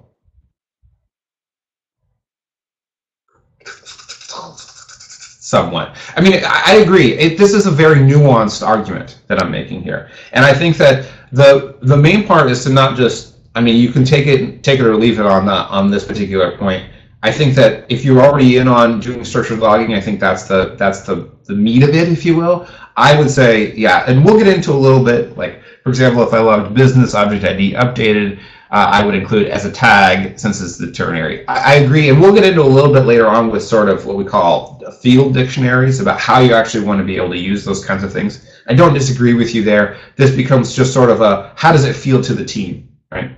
[5.46, 5.96] Somewhat.
[6.18, 7.14] I mean, I agree.
[7.20, 11.06] It, this is a very nuanced argument that I'm making here, and I think that
[11.32, 13.36] the the main part is to not just.
[13.54, 16.04] I mean, you can take it take it or leave it on the, on this
[16.04, 16.90] particular point.
[17.22, 20.74] I think that if you're already in on doing structured logging, I think that's the
[20.80, 22.68] that's the the meat of it, if you will.
[22.98, 25.38] I would say, yeah, and we'll get into a little bit.
[25.38, 28.40] Like, for example, if I logged business object ID updated,
[28.76, 31.48] uh, I would include as a tag since it's the ternary.
[31.48, 34.06] I, I agree, and we'll get into a little bit later on with sort of
[34.06, 37.64] what we call field dictionaries about how you actually want to be able to use
[37.64, 38.52] those kinds of things.
[38.68, 39.98] I don't disagree with you there.
[40.18, 43.32] This becomes just sort of a how does it feel to the team, right?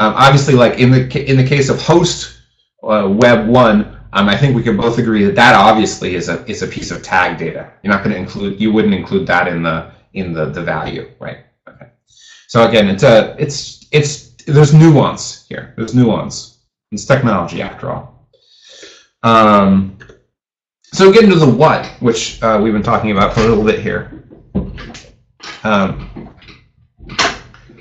[0.00, 2.40] Um, obviously, like in the in the case of host
[2.82, 6.44] uh, web one, um, I think we can both agree that that obviously is a
[6.50, 7.70] is a piece of tag data.
[7.84, 11.08] You're not going to include you wouldn't include that in the in the the value,
[11.20, 11.38] right?
[11.68, 11.86] Okay.
[12.48, 15.74] So again, it's a it's it's there's nuance here.
[15.76, 16.58] There's nuance.
[16.90, 18.28] It's technology after all.
[19.22, 19.98] Um,
[20.92, 23.80] so get into the what, which uh, we've been talking about for a little bit
[23.80, 24.24] here.
[25.64, 26.34] Um,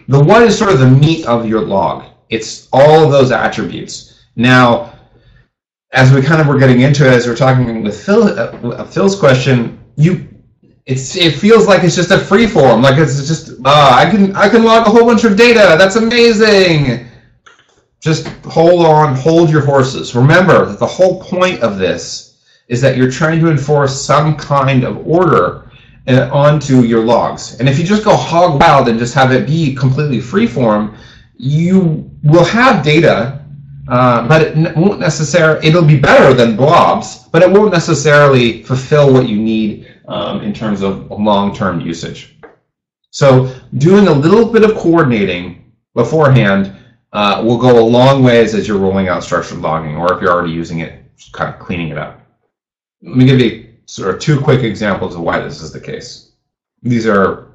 [0.08, 2.06] the what is sort of the meat of your log.
[2.30, 4.26] It's all of those attributes.
[4.36, 4.94] Now,
[5.92, 8.86] as we kind of were getting into it, as we are talking with Phil, uh,
[8.86, 10.28] Phil's question, you
[10.86, 14.36] it's it feels like it's just a free form, like it's just uh, I can
[14.36, 15.76] I can log a whole bunch of data.
[15.78, 17.08] That's amazing.
[18.00, 20.16] Just hold on, hold your horses.
[20.16, 24.84] Remember that the whole point of this is that you're trying to enforce some kind
[24.84, 25.70] of order
[26.08, 27.60] uh, onto your logs.
[27.60, 30.98] And if you just go hog wild and just have it be completely freeform,
[31.38, 33.46] you will have data,
[33.88, 35.68] uh, but it won't necessarily.
[35.68, 40.54] It'll be better than blobs, but it won't necessarily fulfill what you need um, in
[40.54, 42.38] terms of long-term usage.
[43.12, 46.76] So doing a little bit of coordinating beforehand
[47.14, 50.32] uh, will go a long ways as you're rolling out structured logging, or if you're
[50.32, 52.22] already using it, just kind of cleaning it up.
[53.02, 56.32] Let me give you sort of two quick examples of why this is the case.
[56.84, 57.52] These are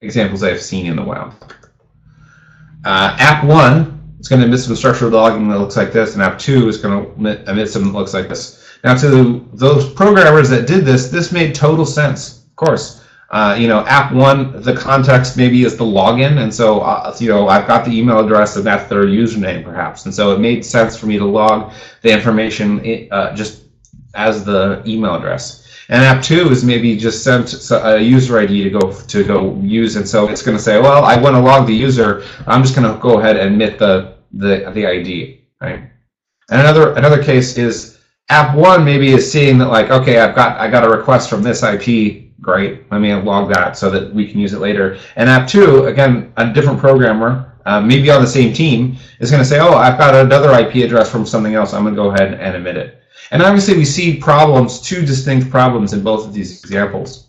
[0.00, 1.34] examples I've seen in the wild.
[2.84, 6.22] Uh, app one is going to emit some structured logging that looks like this, and
[6.22, 8.59] app two is going to emit, some that looks like this.
[8.82, 12.44] Now, to those programmers that did this, this made total sense.
[12.44, 16.80] Of course, uh, you know, app one, the context maybe is the login, and so
[16.80, 20.32] uh, you know I've got the email address and that's their username, perhaps, and so
[20.34, 23.64] it made sense for me to log the information uh, just
[24.14, 25.68] as the email address.
[25.90, 29.94] And app two is maybe just sent a user ID to go to go use,
[29.94, 32.24] and so it's going to say, well, I want to log the user.
[32.48, 35.88] I'm just going to go ahead and admit the the the ID, right?
[36.50, 37.99] And another another case is
[38.30, 41.42] app one maybe is seeing that like, okay, I've got I got a request from
[41.42, 42.24] this IP.
[42.40, 44.98] Great, let me log that so that we can use it later.
[45.16, 49.42] And app two, again, a different programmer, uh, maybe on the same team, is going
[49.42, 51.74] to say, oh, I've got another IP address from something else.
[51.74, 53.02] I'm going to go ahead and admit it.
[53.30, 57.28] And obviously we see problems, two distinct problems in both of these examples.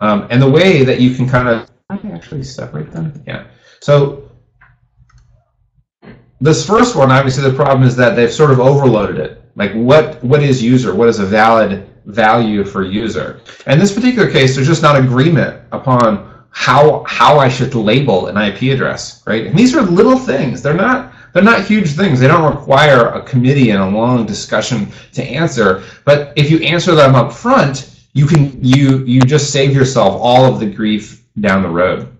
[0.00, 3.22] Um, and the way that you can kind of, I can actually separate them.
[3.26, 3.46] Yeah.
[3.80, 4.23] So
[6.44, 9.42] this first one, obviously the problem is that they've sort of overloaded it.
[9.56, 10.94] Like what, what is user?
[10.94, 13.40] What is a valid value for user?
[13.66, 18.36] In this particular case, there's just not agreement upon how, how I should label an
[18.36, 19.46] IP address, right?
[19.46, 20.60] And these are little things.
[20.60, 22.20] They're not, they're not huge things.
[22.20, 25.82] They don't require a committee and a long discussion to answer.
[26.04, 30.44] But if you answer them up front, you can you you just save yourself all
[30.44, 32.13] of the grief down the road.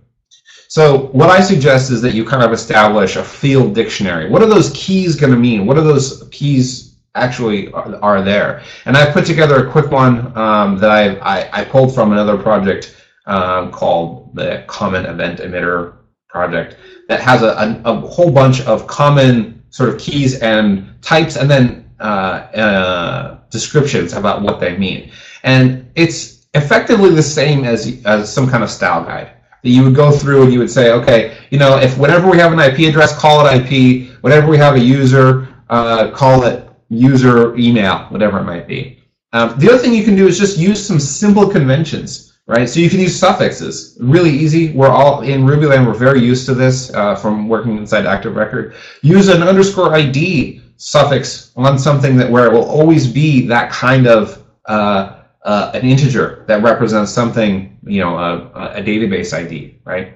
[0.75, 4.29] So what I suggest is that you kind of establish a field dictionary.
[4.29, 5.67] What are those keys going to mean?
[5.67, 8.61] What are those keys actually are, are there?
[8.85, 12.37] And I put together a quick one um, that I, I, I pulled from another
[12.37, 12.97] project
[13.27, 15.95] um, called the Common Event Emitter
[16.29, 21.37] project that has a, a, a, whole bunch of common sort of keys and types
[21.37, 25.13] and then uh, uh, descriptions about what they mean.
[25.45, 29.31] And it's effectively the same as, as some kind of style guide.
[29.65, 32.37] That you would go through and you would say, okay, you know, if whenever we
[32.37, 34.11] have an IP address, call it IP.
[34.21, 39.03] Whenever we have a user, uh, call it user email, whatever it might be.
[39.33, 42.69] Um, the other thing you can do is just use some simple conventions, right?
[42.69, 43.97] So you can use suffixes.
[44.03, 44.71] Really easy.
[44.73, 45.87] We're all in Rubyland.
[45.87, 48.75] We're very used to this uh, from working inside Active Record.
[49.01, 54.07] Use an underscore ID suffix on something that where it will always be that kind
[54.07, 55.14] of uh,
[55.45, 60.15] uh, an integer that represents something, you know, a, a database ID, right?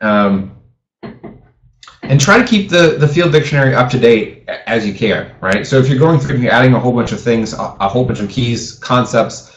[0.00, 0.56] Um,
[2.02, 5.66] and try to keep the, the field dictionary up to date as you can, right?
[5.66, 7.88] So if you're going through and you're adding a whole bunch of things, a, a
[7.88, 9.54] whole bunch of keys, concepts,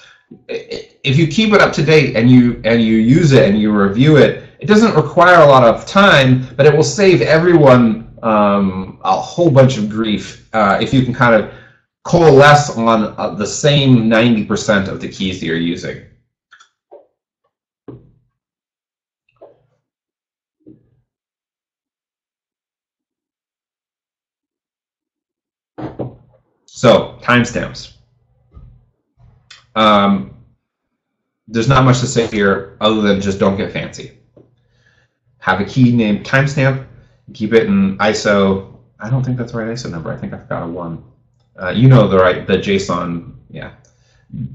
[0.47, 3.71] if you keep it up to date and you and you use it and you
[3.71, 8.99] review it, it doesn't require a lot of time, but it will save everyone um,
[9.03, 11.53] a whole bunch of grief uh, if you can kind of
[12.03, 16.03] coalesce on uh, the same 90% of the keys that you're using.
[26.65, 27.89] So, timestamps.
[29.75, 30.31] Um,
[31.47, 34.11] there's not much to say here other than just don't get fancy.
[35.39, 36.85] Have a key named timestamp,
[37.33, 38.79] keep it in ISO.
[38.99, 40.11] I don't think that's the right ISO number.
[40.11, 41.01] I think I forgot a one.
[41.61, 43.73] Uh, you know the right, the JSON, yeah.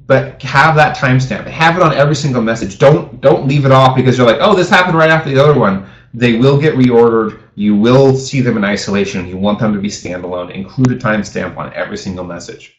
[0.07, 1.46] But have that timestamp.
[1.46, 2.78] Have it on every single message.
[2.78, 5.59] Don't don't leave it off because you're like, oh, this happened right after the other
[5.59, 5.86] one.
[6.14, 7.42] They will get reordered.
[7.54, 9.28] You will see them in isolation.
[9.28, 10.50] You want them to be standalone.
[10.50, 12.74] Include a timestamp on every single message.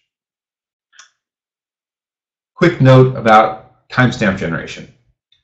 [2.55, 4.91] Quick note about timestamp generation.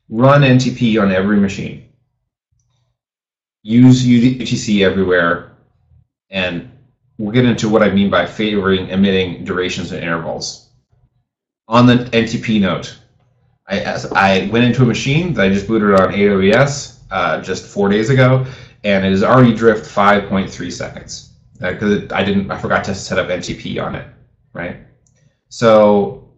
[0.10, 1.88] Run NTP on every machine.
[3.62, 5.56] Use UTC everywhere.
[6.32, 6.73] And
[7.18, 10.70] we'll get into what I mean by favoring emitting durations and intervals.
[11.68, 12.98] On the NTP note,
[13.68, 13.80] I,
[14.14, 18.10] I went into a machine that I just booted on AWS uh, just four days
[18.10, 18.46] ago,
[18.84, 23.18] and it is already drift 5.3 seconds because uh, I didn't, I forgot to set
[23.18, 24.08] up NTP on it,
[24.54, 24.78] right?
[25.50, 26.30] So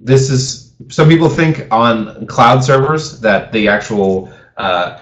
[0.00, 5.00] this is some people think on cloud servers that the actual uh,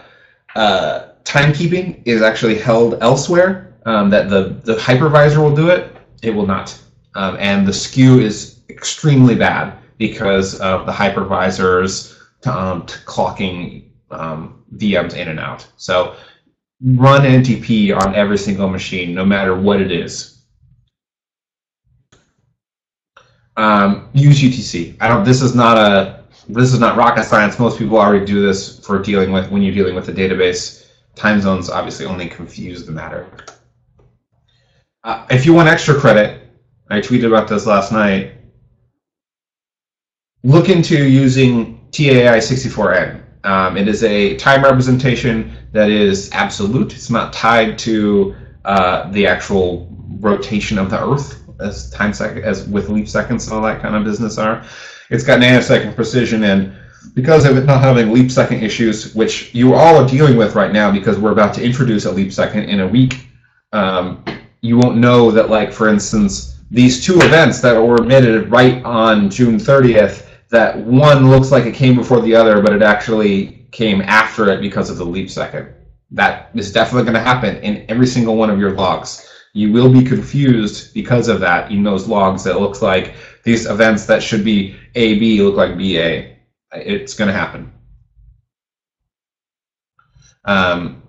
[0.55, 6.31] uh, timekeeping is actually held elsewhere um, that the, the hypervisor will do it, it
[6.31, 6.79] will not.
[7.15, 12.17] Um, and the skew is extremely bad because of the hypervisors
[12.47, 15.67] um, clocking um, VMs in and out.
[15.77, 16.17] So
[16.83, 20.43] run NTP on every single machine, no matter what it is.
[23.57, 24.97] Um, use UTC.
[25.01, 25.25] I don't.
[25.25, 26.25] This is not a.
[26.49, 27.59] This is not rocket science.
[27.59, 30.87] Most people already do this for dealing with when you're dealing with a database.
[31.15, 33.29] Time zones obviously only confuse the matter.
[35.05, 36.41] Uh, if you want extra credit,
[36.91, 38.31] I tweeted about this last night.
[40.43, 43.21] Look into using TAI 64N.
[43.45, 46.95] Um, it is a time representation that is absolute.
[46.95, 48.35] It's not tied to
[48.65, 49.87] uh, the actual
[50.21, 53.95] rotation of the Earth as time sec- as with leap seconds and all that kind
[53.95, 54.63] of business are.
[55.11, 56.73] It's got nanosecond precision and
[57.15, 60.73] because of it not having leap second issues, which you all are dealing with right
[60.73, 63.21] now because we're about to introduce a leap second in a week,
[63.73, 64.19] um,
[64.65, 69.29] you won't know that, like, for instance, these two events that were emitted right on
[69.29, 74.01] June 30th, that one looks like it came before the other, but it actually came
[74.01, 75.69] after it because of the leap second.
[76.13, 79.29] That is definitely going to happen in every single one of your logs.
[79.53, 84.07] You will be confused because of that in those logs that looks like these events
[84.07, 86.31] that should be AB look like BA.
[86.73, 87.71] It's going to happen.
[90.47, 91.04] Um,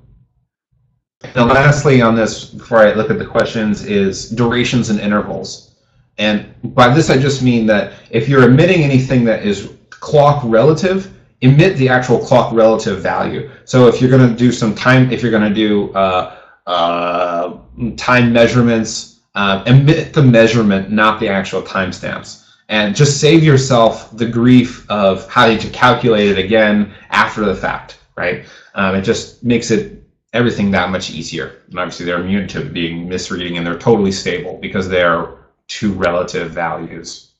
[1.36, 5.76] and lastly on this, before I look at the questions, is durations and intervals.
[6.18, 11.12] And by this I just mean that if you're emitting anything that is clock relative,
[11.42, 13.50] emit the actual clock relative value.
[13.66, 17.58] So if you're going to do some time, if you're going to do uh, uh,
[17.98, 22.44] time measurements, uh, emit the measurement, not the actual timestamps.
[22.70, 28.00] And just save yourself the grief of having to calculate it again after the fact,
[28.16, 28.46] right?
[28.74, 30.02] Um, it just makes it
[30.36, 31.62] everything that much easier.
[31.70, 35.94] And obviously they're immune to being misreading and they're totally stable because they are two
[35.94, 37.32] relative values.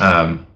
[0.00, 0.46] Um,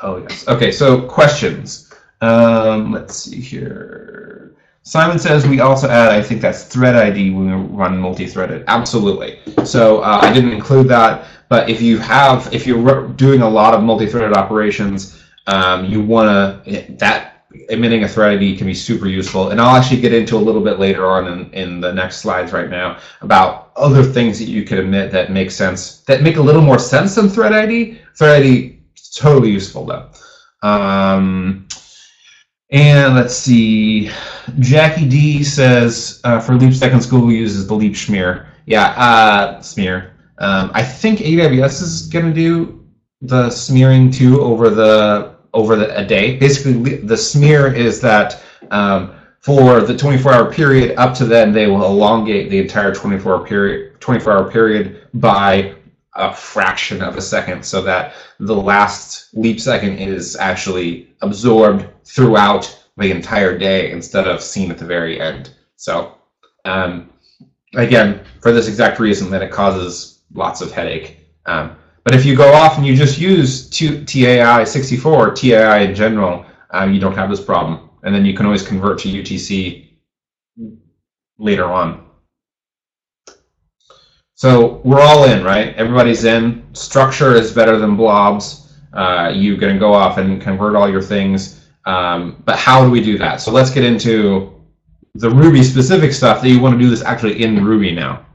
[0.00, 0.48] oh yes.
[0.48, 1.92] Okay, so questions.
[2.22, 4.56] Um, let's see here.
[4.84, 8.64] Simon says we also add, I think that's thread ID when we run multi-threaded.
[8.66, 9.38] Absolutely.
[9.64, 13.74] So uh, I didn't include that, but if you have, if you're doing a lot
[13.74, 17.31] of multi-threaded operations, um, you want to, that
[17.68, 19.50] emitting a thread ID can be super useful.
[19.50, 22.52] And I'll actually get into a little bit later on in, in the next slides
[22.52, 26.42] right now about other things that you could emit that make sense, that make a
[26.42, 27.98] little more sense than thread ID.
[28.16, 30.08] Thread ID is totally useful though.
[30.66, 31.66] Um,
[32.72, 34.10] And let's see.
[34.58, 38.48] Jackie D says uh, for leap second Google uses the leap smear.
[38.64, 40.14] Yeah, uh, smear.
[40.38, 42.82] Um, I think AWS is going to do
[43.20, 46.36] the smearing too over the over the, a day.
[46.36, 51.84] Basically, the smear is that um, for the 24-hour period up to then, they will
[51.84, 55.74] elongate the entire 24-hour period 24-hour period by
[56.14, 62.84] a fraction of a second, so that the last leap second is actually absorbed throughout
[62.98, 65.54] the entire day instead of seen at the very end.
[65.76, 66.18] So,
[66.64, 67.10] um,
[67.74, 71.18] again, for this exact reason that it causes lots of headache.
[71.46, 76.44] Um, but if you go off and you just use TAI 64 TAI in general,
[76.70, 77.90] um, you don't have this problem.
[78.02, 79.90] And then you can always convert to UTC
[81.38, 82.06] later on.
[84.34, 85.74] So we're all in, right?
[85.76, 86.64] Everybody's in.
[86.72, 88.74] Structure is better than blobs.
[88.92, 91.64] Uh, you're going to go off and convert all your things.
[91.84, 93.40] Um, but how do we do that?
[93.40, 94.60] So let's get into
[95.14, 98.26] the Ruby specific stuff that you want to do this actually in Ruby now.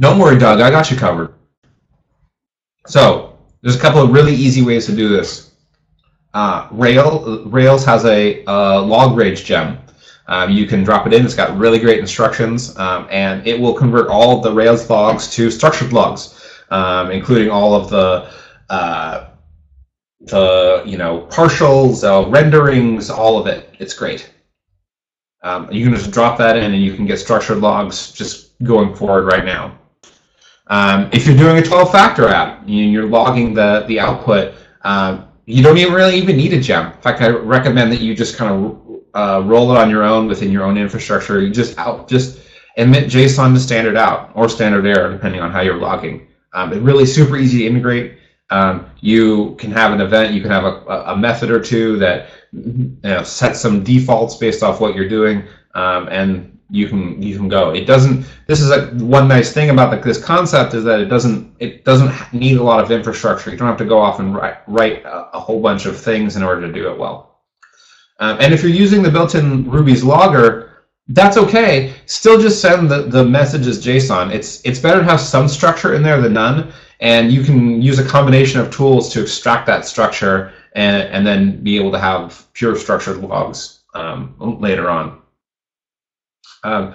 [0.00, 0.60] Don't worry, Doug.
[0.60, 1.34] I got you covered.
[2.86, 5.52] So there's a couple of really easy ways to do this.
[6.32, 9.78] Uh, Rail, Rails has a, a lograge gem.
[10.26, 11.24] Um, you can drop it in.
[11.24, 15.28] It's got really great instructions, um, and it will convert all of the Rails logs
[15.34, 18.30] to structured logs, um, including all of the
[18.70, 19.30] uh,
[20.20, 23.74] the you know partials, uh, renderings, all of it.
[23.80, 24.30] It's great.
[25.42, 28.94] Um, you can just drop that in, and you can get structured logs just going
[28.94, 29.79] forward right now.
[30.70, 34.54] Um, if you're doing a 12-factor app, you're logging the the output.
[34.82, 36.92] Um, you don't even really even need a gem.
[36.92, 40.28] In fact, I recommend that you just kind of uh, roll it on your own
[40.28, 41.40] within your own infrastructure.
[41.40, 42.38] You just out just
[42.76, 46.28] emit JSON to standard out or standard error, depending on how you're logging.
[46.52, 48.18] Um, it's really super easy to integrate.
[48.50, 52.28] Um, you can have an event, you can have a, a method or two that
[52.52, 55.44] you know, sets some defaults based off what you're doing,
[55.74, 57.70] um, and you can you can go.
[57.70, 58.26] It doesn't.
[58.46, 61.84] This is a one nice thing about the, this concept is that it doesn't it
[61.84, 63.50] doesn't need a lot of infrastructure.
[63.50, 66.36] You don't have to go off and write, write a, a whole bunch of things
[66.36, 67.40] in order to do it well.
[68.20, 71.94] Um, and if you're using the built-in Ruby's logger, that's okay.
[72.06, 74.32] Still just send the, the message as JSON.
[74.32, 76.72] It's, it's better to have some structure in there than none.
[77.00, 81.62] And you can use a combination of tools to extract that structure and, and then
[81.64, 85.19] be able to have pure structured logs um, later on.
[86.62, 86.94] Um,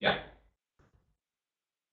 [0.00, 0.18] yeah.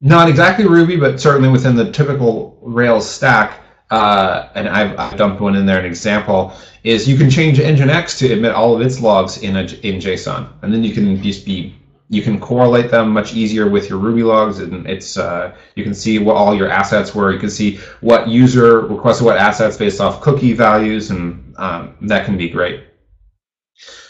[0.01, 5.39] Not exactly Ruby, but certainly within the typical Rails stack, uh, and I've, I've, dumped
[5.39, 6.53] one in there, an example,
[6.83, 10.51] is you can change Nginx to emit all of its logs in, a, in JSON.
[10.61, 11.75] And then you can just be,
[12.09, 15.93] you can correlate them much easier with your Ruby logs, and it's, uh, you can
[15.93, 17.31] see what all your assets were.
[17.31, 22.25] You can see what user requested what assets based off cookie values, and um, that
[22.25, 22.83] can be great.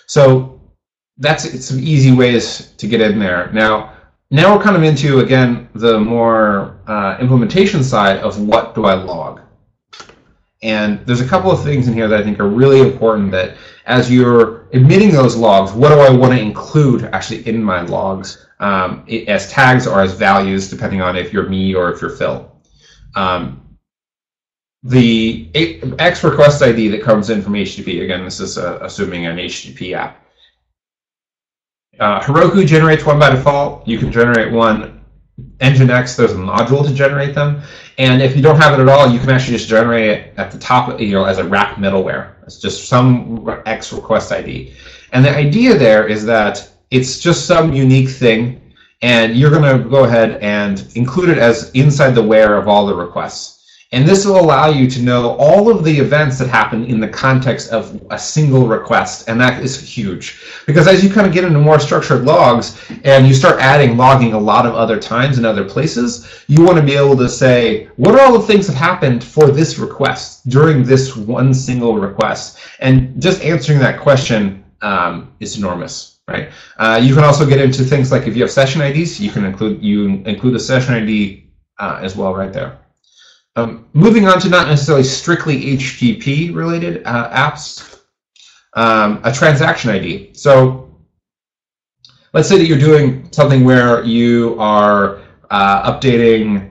[0.08, 0.57] So
[1.20, 3.51] that's some easy ways to get in there.
[3.51, 3.93] Now,
[4.30, 8.93] now we're kind of into, again, the more uh, implementation side of what do I
[8.93, 9.41] log.
[10.63, 13.57] And there's a couple of things in here that I think are really important that
[13.86, 18.47] as you're emitting those logs, what do I want to include actually in my logs
[18.59, 22.51] um, as tags or as values, depending on if you're me or if you're Phil.
[23.15, 23.63] Um,
[24.84, 25.49] the
[25.99, 29.93] X request ID that comes in from HTTP, again, this is uh, assuming an HTTP
[29.93, 30.24] app.
[32.00, 33.88] Uh, Heroku generates one by default.
[33.88, 34.98] You can generate one
[35.60, 37.62] Nginx, there's a module to generate them.
[37.98, 40.52] And if you don't have it at all, you can actually just generate it at
[40.52, 42.34] the top, you know, as a wrap middleware.
[42.43, 44.74] It's just some X request ID.
[45.14, 48.62] And the idea there is that it's just some unique thing,
[49.02, 52.86] and you're going to go ahead and include it as inside the where of all
[52.86, 53.57] the requests.
[53.93, 57.07] And this will allow you to know all of the events that happen in the
[57.07, 59.29] context of a single request.
[59.29, 60.41] And that is huge.
[60.65, 64.33] Because as you kind of get into more structured logs and you start adding logging
[64.33, 67.85] a lot of other times in other places, you want to be able to say,
[67.95, 72.59] what are all the things that happened for this request during this one single request?
[72.79, 76.15] And just answering that question um, is enormous.
[76.27, 76.49] Right.
[76.75, 79.45] Uh, you can also get into things like if you have session IDs, you can
[79.45, 81.45] include you include the session ID
[81.79, 82.77] uh, as well right there.
[83.58, 88.01] Um, moving on to not necessarily strictly HTTP related uh, apps,
[88.74, 90.36] um, a transaction ID.
[90.36, 90.95] So
[92.34, 96.70] let's say that you're doing something where you are uh, updating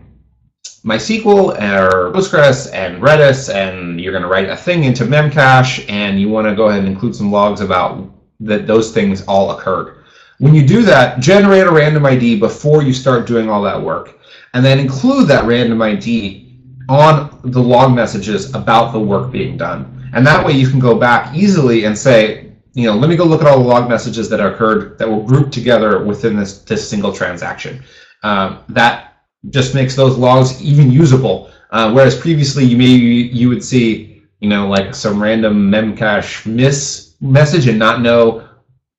[0.85, 6.21] MySQL or Postgres and Redis, and you're going to write a thing into Memcache, and
[6.21, 8.09] you want to go ahead and include some logs about
[8.39, 10.05] that those things all occurred.
[10.39, 14.21] When you do that, generate a random ID before you start doing all that work,
[14.55, 16.46] and then include that random ID
[16.89, 20.11] on the log messages about the work being done.
[20.13, 23.25] And that way you can go back easily and say, you know, let me go
[23.25, 26.89] look at all the log messages that occurred that were grouped together within this, this
[26.89, 27.83] single transaction.
[28.23, 29.17] Um, that
[29.51, 31.51] just makes those logs even usable.
[31.71, 37.15] Uh, whereas previously you maybe you would see, you know, like some random memcache miss
[37.21, 38.47] message and not know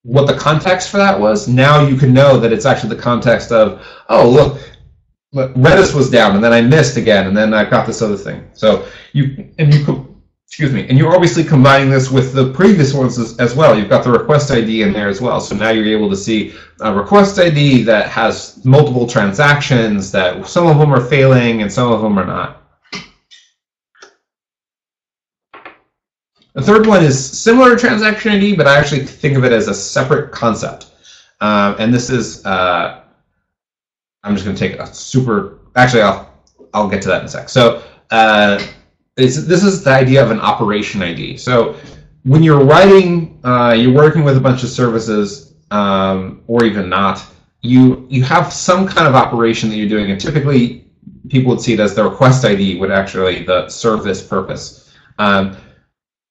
[0.03, 1.47] what the context for that was.
[1.47, 4.61] Now you can know that it's actually the context of, oh, look,
[5.35, 8.49] Redis was down, and then I missed again, and then I got this other thing.
[8.53, 10.17] So you and you
[10.47, 13.77] excuse me, and you're obviously combining this with the previous ones as, as, well.
[13.77, 15.41] You've got the request ID in there as well.
[15.41, 20.11] So now you're able to see a request ID that has multiple transactions.
[20.11, 22.63] That some of them are failing and some of them are not.
[26.53, 29.67] The third one is similar to transaction ID, but I actually think of it as
[29.67, 30.87] a separate concept.
[31.39, 33.03] Um, and this is uh,
[34.27, 35.59] I'm just going to take a super.
[35.75, 36.33] Actually, I'll
[36.73, 37.49] I'll get to that in a sec.
[37.49, 38.65] So uh,
[39.15, 41.37] this this is the idea of an operation ID.
[41.37, 41.75] So
[42.23, 47.25] when you're writing, uh, you're working with a bunch of services, um, or even not.
[47.61, 50.85] You you have some kind of operation that you're doing, and typically
[51.29, 53.65] people would see it as the request ID would actually the
[54.03, 54.93] this purpose.
[55.19, 55.57] Um,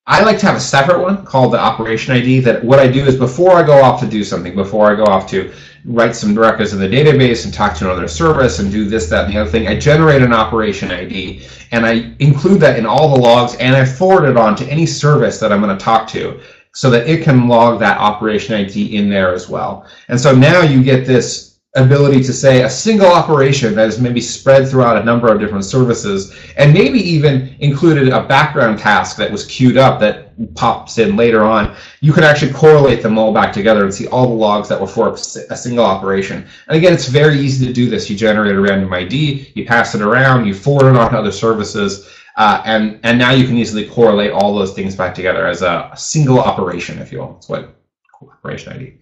[0.08, 3.04] I like to have a separate one called the operation ID that what I do
[3.04, 5.52] is before I go off to do something, before I go off to
[5.86, 9.26] write some records in the database and talk to another service and do this, that,
[9.26, 13.14] and the other thing, I generate an operation ID and I include that in all
[13.14, 16.08] the logs and I forward it on to any service that I'm going to talk
[16.08, 16.40] to
[16.72, 19.86] so that it can log that operation ID in there as well.
[20.08, 21.45] And so now you get this
[21.76, 25.64] ability to say a single operation that is maybe spread throughout a number of different
[25.64, 31.16] services and maybe even included a background task that was queued up that pops in
[31.16, 34.68] later on, you can actually correlate them all back together and see all the logs
[34.68, 36.46] that were for a single operation.
[36.68, 38.10] And again, it's very easy to do this.
[38.10, 41.32] You generate a random ID, you pass it around, you forward it on to other
[41.32, 45.62] services, uh, and, and now you can easily correlate all those things back together as
[45.62, 47.32] a, single operation, if you will.
[47.34, 47.74] That's what
[48.22, 48.94] operation ID.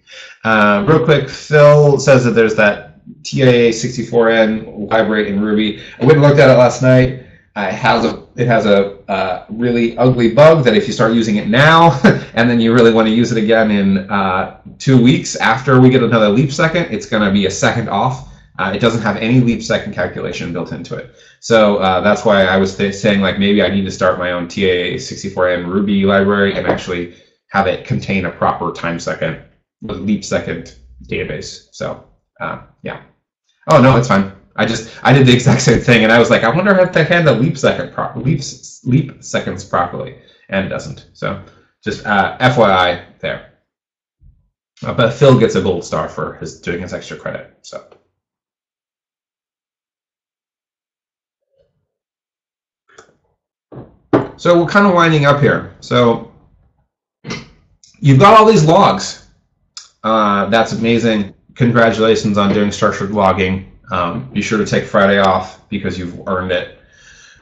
[0.44, 5.82] Uh, real quick, Phil says that there's that TAI64N library in Ruby.
[6.00, 7.24] I went and looked at it last night.
[7.56, 11.12] Uh, it has a it has a uh, really ugly bug that if you start
[11.12, 12.00] using it now
[12.34, 15.88] and then you really want to use it again in uh, two weeks after we
[15.88, 18.28] get another leap second, it's going to be a second off.
[18.58, 21.14] Uh, it doesn't have any leap second calculation built into it.
[21.38, 24.48] So uh, that's why I was saying like maybe I need to start my own
[24.48, 27.14] TAI64N Ruby library and actually
[27.54, 29.38] have it contain a proper time second
[29.82, 30.74] leap second
[31.08, 31.60] database.
[31.72, 32.00] So
[32.40, 32.98] uh, yeah.
[33.72, 34.26] Oh no, it's fine.
[34.56, 36.92] I just I did the exact same thing, and I was like, I wonder if
[36.92, 40.14] they handle leap second pro- leaps leap seconds properly,
[40.50, 41.06] and it doesn't.
[41.14, 41.38] So
[41.84, 43.42] just uh, FYI there.
[44.84, 47.48] Uh, but Phil gets a gold star for his doing his extra credit.
[47.62, 47.82] So.
[54.36, 55.70] So we're kind of winding up here.
[55.80, 56.22] So
[58.04, 59.26] you've got all these logs.
[60.04, 61.32] Uh, that's amazing.
[61.54, 63.72] Congratulations on doing structured logging.
[63.90, 66.78] Um, be sure to take Friday off because you've earned it.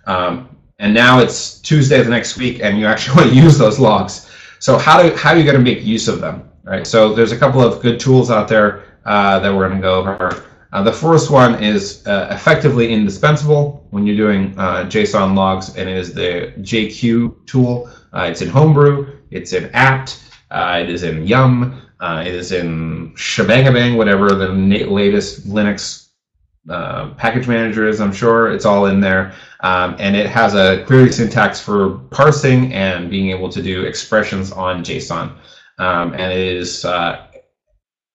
[0.06, 3.58] Um, and now it's Tuesday of the next week, and you actually want to use
[3.58, 4.30] those logs.
[4.60, 6.48] So how do how are you going to make use of them?
[6.62, 6.86] Right.
[6.86, 9.96] So there's a couple of good tools out there uh, that we're going to go
[9.96, 10.44] over.
[10.72, 15.90] Uh, the first one is uh, effectively indispensable when you're doing uh, JSON logs, and
[15.90, 17.90] it is the JQ tool.
[18.12, 20.20] Uh, it's in Homebrew, it's in apt,
[20.82, 26.08] it is in Yum, uh, it is in Shebangabang, whatever the latest Linux
[26.68, 28.52] uh, package manager is, I'm sure.
[28.52, 29.32] It's all in there.
[29.60, 34.52] Um, and it has a query syntax for parsing and being able to do expressions
[34.52, 35.36] on JSON.
[35.78, 37.26] Um, and it is uh,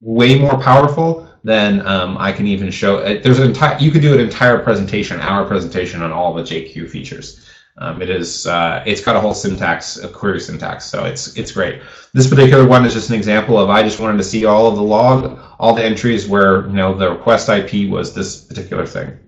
[0.02, 3.02] way more powerful than um, I can even show.
[3.02, 6.90] There's an entire, you could do an entire presentation, hour presentation on all the JQ
[6.90, 7.46] features.
[7.80, 11.52] Um, it is uh, it's got a whole syntax, a query syntax, so it's it's
[11.52, 11.82] great.
[12.12, 14.76] This particular one is just an example of I just wanted to see all of
[14.76, 19.20] the log, all the entries where you know the request IP was this particular thing.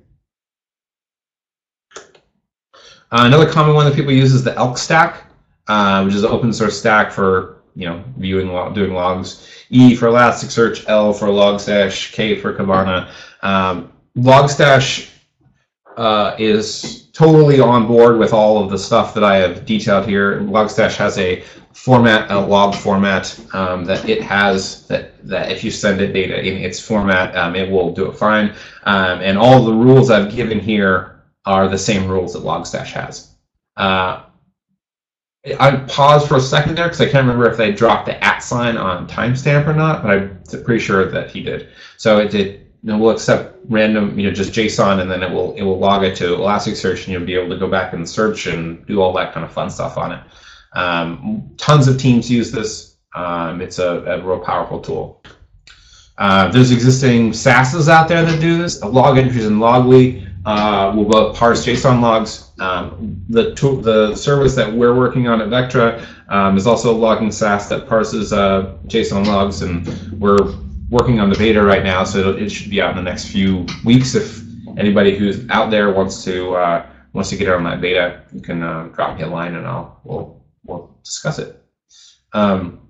[3.12, 5.26] Uh, another common one that people use is the ELK stack,
[5.68, 9.48] uh, which is an open source stack for you know viewing doing logs.
[9.70, 13.12] E for Elasticsearch, L for Logstash, K for Kibana.
[13.44, 15.12] Um, Logstash
[16.00, 20.40] uh, is totally on board with all of the stuff that I have detailed here.
[20.40, 21.44] Logstash has a
[21.74, 26.40] format, a log format um, that it has that, that if you send it data
[26.40, 28.56] in its format, um, it will do it fine.
[28.84, 33.32] Um, and all the rules I've given here are the same rules that Logstash has.
[33.76, 34.24] Uh,
[35.60, 38.40] I paused for a second there because I can't remember if they dropped the at
[38.40, 41.70] sign on timestamp or not, but I'm pretty sure that he did.
[41.98, 45.54] So it did know, we'll accept random, you know, just JSON, and then it will
[45.56, 48.48] it will log it to Elasticsearch, and you'll be able to go back and search
[48.48, 50.20] and do all that kind of fun stuff on it.
[50.74, 52.98] Um, tons of teams use this.
[53.16, 55.24] Um, it's a, a real powerful tool.
[56.18, 58.82] Uh, there's existing SASs out there that do this.
[58.82, 62.52] Logentries in Loggly uh, will both parse JSON logs.
[62.60, 63.52] Um, the
[63.84, 67.88] the service that we're working on at Vektra um, is also a logging SAS that
[67.88, 69.88] parses uh, JSON logs, and
[70.20, 70.38] we're
[70.90, 73.66] working on the beta right now, so it should be out in the next few
[73.84, 74.16] weeks.
[74.16, 74.42] If
[74.78, 78.64] anybody who's out there wants to uh, wants to get on that beta, you can
[78.64, 81.62] uh, drop me a line, and I'll we'll we'll discuss it.
[82.34, 82.82] Um,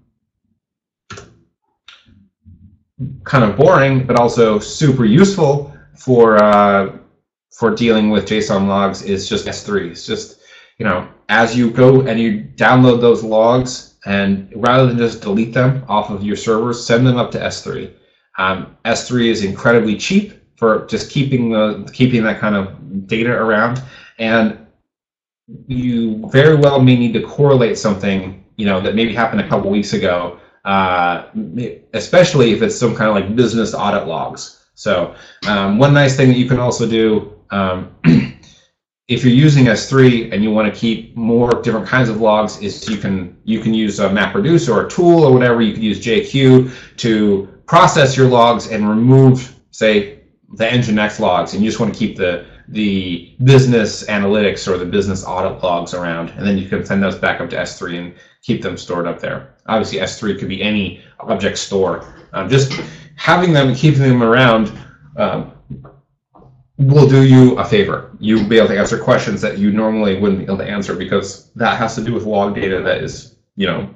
[3.23, 6.97] kind of boring, but also super useful for uh,
[7.51, 9.91] for dealing with JSON logs is just S3.
[9.91, 10.41] It's just
[10.77, 15.53] you know as you go and you download those logs, and rather than just delete
[15.53, 17.93] them off of your servers, send them up to S3.
[18.37, 23.81] Um, S3 is incredibly cheap for just keeping the keeping that kind of data around,
[24.17, 24.65] and
[25.67, 29.69] you very well may need to correlate something you know that maybe happened a couple
[29.69, 31.23] weeks ago uh,
[31.93, 34.65] especially if it's some kind of like business audit logs.
[34.75, 35.15] So
[35.47, 37.91] um, one nice thing that you can also do um,
[39.09, 42.87] if you're using S3 and you want to keep more different kinds of logs is
[42.87, 45.61] you can you can use a MapReduce or a tool or whatever.
[45.61, 50.19] You can use JQ to process your logs and remove, say,
[50.53, 54.85] the Nginx logs, and you just want to keep the the business analytics or the
[54.85, 58.15] business audit logs around, and then you can send those back up to S3 and
[58.43, 59.55] keep them stored up there.
[59.65, 62.13] Obviously, S3 could be any object store.
[62.33, 62.73] Um, just
[63.15, 64.71] having them keeping them around
[65.17, 65.53] um,
[66.79, 68.09] will do you a favor.
[68.19, 71.51] You'll be able to answer questions that you normally wouldn't be able to answer because
[71.53, 73.93] that has to do with log data that is, you know,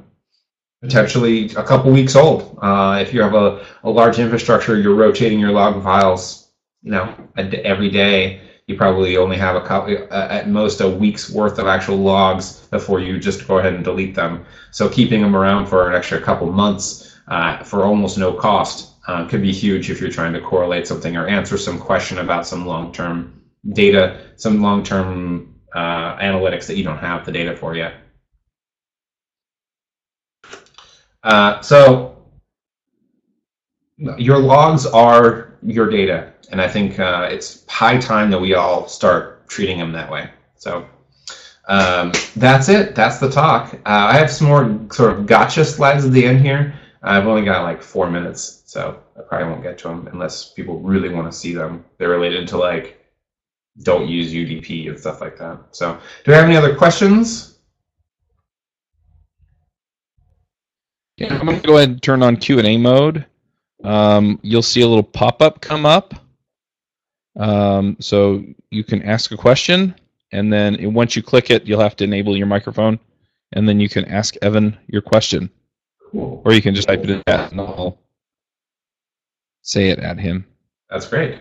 [0.82, 2.60] potentially a couple weeks old.
[2.62, 7.16] Uh, if you have a, a large infrastructure, you're rotating your log files, you know,
[7.38, 11.96] every day you probably only have a couple, at most a week's worth of actual
[11.96, 14.46] logs before you just go ahead and delete them.
[14.72, 19.28] So keeping them around for an extra couple months uh, for almost no cost uh,
[19.28, 22.66] could be huge if you're trying to correlate something or answer some question about some
[22.66, 23.42] long-term
[23.74, 27.96] data, some long-term uh, analytics that you don't have the data for yet.
[31.24, 32.18] Uh, so
[33.98, 38.88] your logs are your data and I think uh, it's high time that we all
[38.88, 40.30] start treating them that way.
[40.56, 40.88] So
[41.68, 42.94] um, that's it.
[42.94, 43.74] That's the talk.
[43.74, 46.80] Uh, I have some more sort of gotcha slides at the end here.
[47.04, 50.80] I've only got like four minutes, so I probably won't get to them unless people
[50.80, 51.84] really want to see them.
[51.98, 53.00] They're related to like
[53.82, 55.60] don't use UDP and stuff like that.
[55.72, 57.58] So do I have any other questions?
[61.18, 63.26] Yeah, I'm going to go ahead and turn on Q&A mode.
[63.84, 66.14] Um, you'll see a little pop-up come up.
[67.38, 69.96] Um, so you can ask a question,
[70.32, 73.00] and then once you click it, you'll have to enable your microphone,
[73.54, 75.50] and then you can ask Evan your question.
[76.14, 76.44] Cool.
[76.46, 77.98] Or you can just type it in and I'll
[79.64, 80.46] say it at him.
[80.90, 81.40] That's great.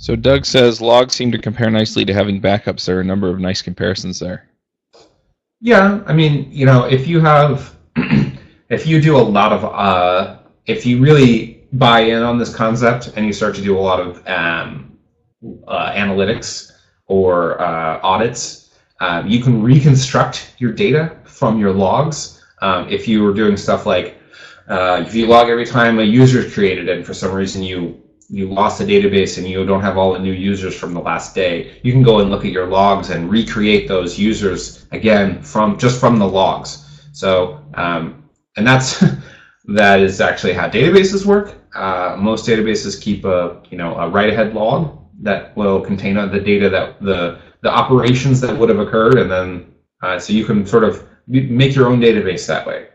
[0.00, 2.86] So Doug says logs seem to compare nicely to having backups.
[2.86, 4.48] There are a number of nice comparisons there.
[5.60, 7.76] Yeah, I mean, you know, if you have,
[8.68, 13.12] if you do a lot of, uh, if you really buy in on this concept
[13.16, 14.96] and you start to do a lot of um,
[15.66, 16.70] uh, analytics
[17.08, 18.70] or uh, audits,
[19.00, 22.44] um, you can reconstruct your data from your logs.
[22.62, 24.16] Um, if you were doing stuff like,
[24.68, 28.00] uh, if you log every time a user is created and for some reason you
[28.28, 31.34] you lost a database and you don't have all the new users from the last
[31.34, 35.78] day, you can go and look at your logs and recreate those users again from
[35.78, 36.84] just from the logs.
[37.12, 39.02] So, um, and that's
[39.64, 41.54] that is actually how databases work.
[41.74, 46.68] Uh, most databases keep a you know a write-ahead log that will contain the data
[46.68, 49.72] that the the operations that would have occurred, and then
[50.02, 52.88] uh, so you can sort of make your own database that way.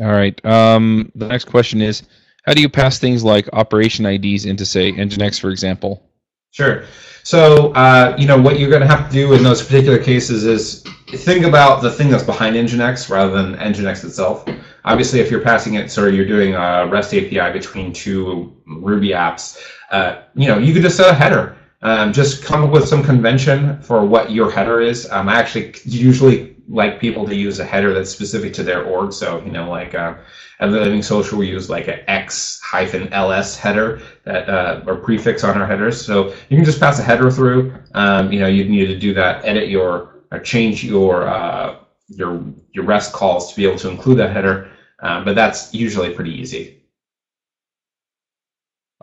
[0.00, 0.44] All right.
[0.44, 2.02] Um, the next question is
[2.42, 6.02] how do you pass things like operation IDs into, say, Nginx, for example?
[6.50, 6.84] Sure.
[7.22, 10.44] So, uh, you know, what you're going to have to do in those particular cases
[10.44, 14.44] is think about the thing that's behind Nginx rather than Nginx itself.
[14.84, 19.58] Obviously, if you're passing it, so you're doing a REST API between two Ruby apps,
[19.92, 21.56] uh, you know, you could just set a header.
[21.82, 25.10] Um, just come up with some convention for what your header is.
[25.10, 29.12] Um, I actually usually like people to use a header that's specific to their org.
[29.12, 30.14] So, you know, like uh,
[30.60, 35.44] at Living Social, we use like an X hyphen LS header that uh, or prefix
[35.44, 36.04] on our headers.
[36.04, 37.74] So you can just pass a header through.
[37.94, 41.76] Um, you know, you need to do that, edit your, or change your uh,
[42.08, 44.70] your your REST calls to be able to include that header.
[45.00, 46.82] Um, but that's usually pretty easy.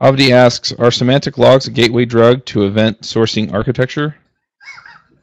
[0.02, 4.16] Avdi asks, are semantic logs a gateway drug to event sourcing architecture?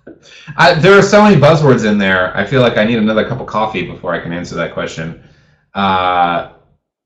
[0.56, 2.36] I, there are so many buzzwords in there.
[2.36, 5.22] I feel like I need another cup of coffee before I can answer that question.
[5.74, 6.52] Uh,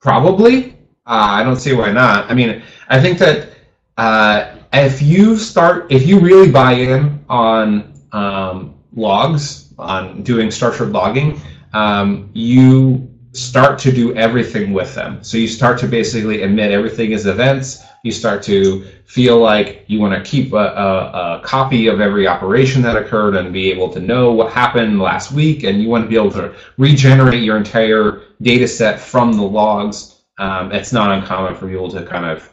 [0.01, 0.73] probably.
[1.07, 2.31] Uh, I don't see why not.
[2.31, 3.49] I mean, I think that
[3.97, 10.93] uh, if you start, if you really buy in on um, logs, on doing structured
[10.93, 11.41] logging,
[11.73, 15.23] um, you start to do everything with them.
[15.23, 17.85] So you start to basically emit everything as events.
[18.03, 22.27] You start to feel like you want to keep a, a, a, copy of every
[22.27, 25.65] operation that occurred and be able to know what happened last week.
[25.65, 30.23] And you want to be able to regenerate your entire data set from the logs.
[30.39, 32.51] Um, it's not uncommon for people to kind of,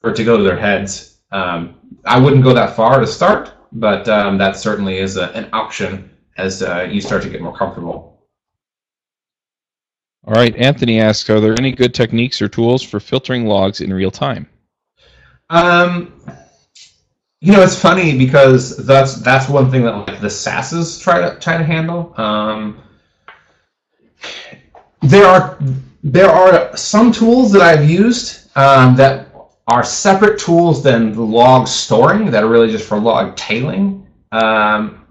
[0.00, 1.18] for it to go to their heads.
[1.32, 1.74] Um,
[2.04, 6.10] I wouldn't go that far to start, but um, that certainly is a, an option
[6.36, 8.18] as uh, you start to get more comfortable.
[10.24, 13.92] All right, Anthony asks, are there any good techniques or tools for filtering logs in
[13.92, 14.46] real time?
[15.50, 16.12] Um,
[17.40, 21.38] you know, it's funny because that's that's one thing that like the SASs try to
[21.38, 22.14] try to handle.
[22.16, 22.82] Um,
[25.02, 25.58] there are
[26.02, 29.28] there are some tools that I've used um, that
[29.68, 34.06] are separate tools than the log storing that are really just for log tailing.
[34.32, 35.06] Um,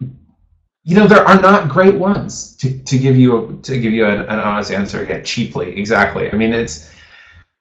[0.88, 4.06] you know there are not great ones to, to give you a, to give you
[4.06, 6.90] an, an honest answer yet cheaply exactly i mean it's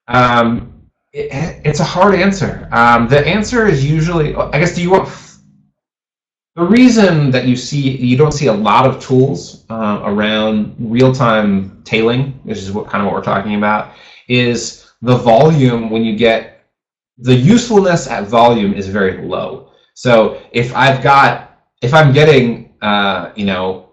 [0.07, 0.76] um,
[1.17, 2.69] it, it's a hard answer.
[2.73, 5.09] Um, the answer is usually i guess do you want
[6.55, 11.83] the reason that you see you don't see a lot of tools uh, around real-time
[11.85, 13.95] tailing which is what kind of what we're talking about
[14.29, 16.65] is the volume when you get
[17.19, 19.71] the usefulness at volume is very low.
[19.95, 23.86] So if i've got if i'm getting uh, you know,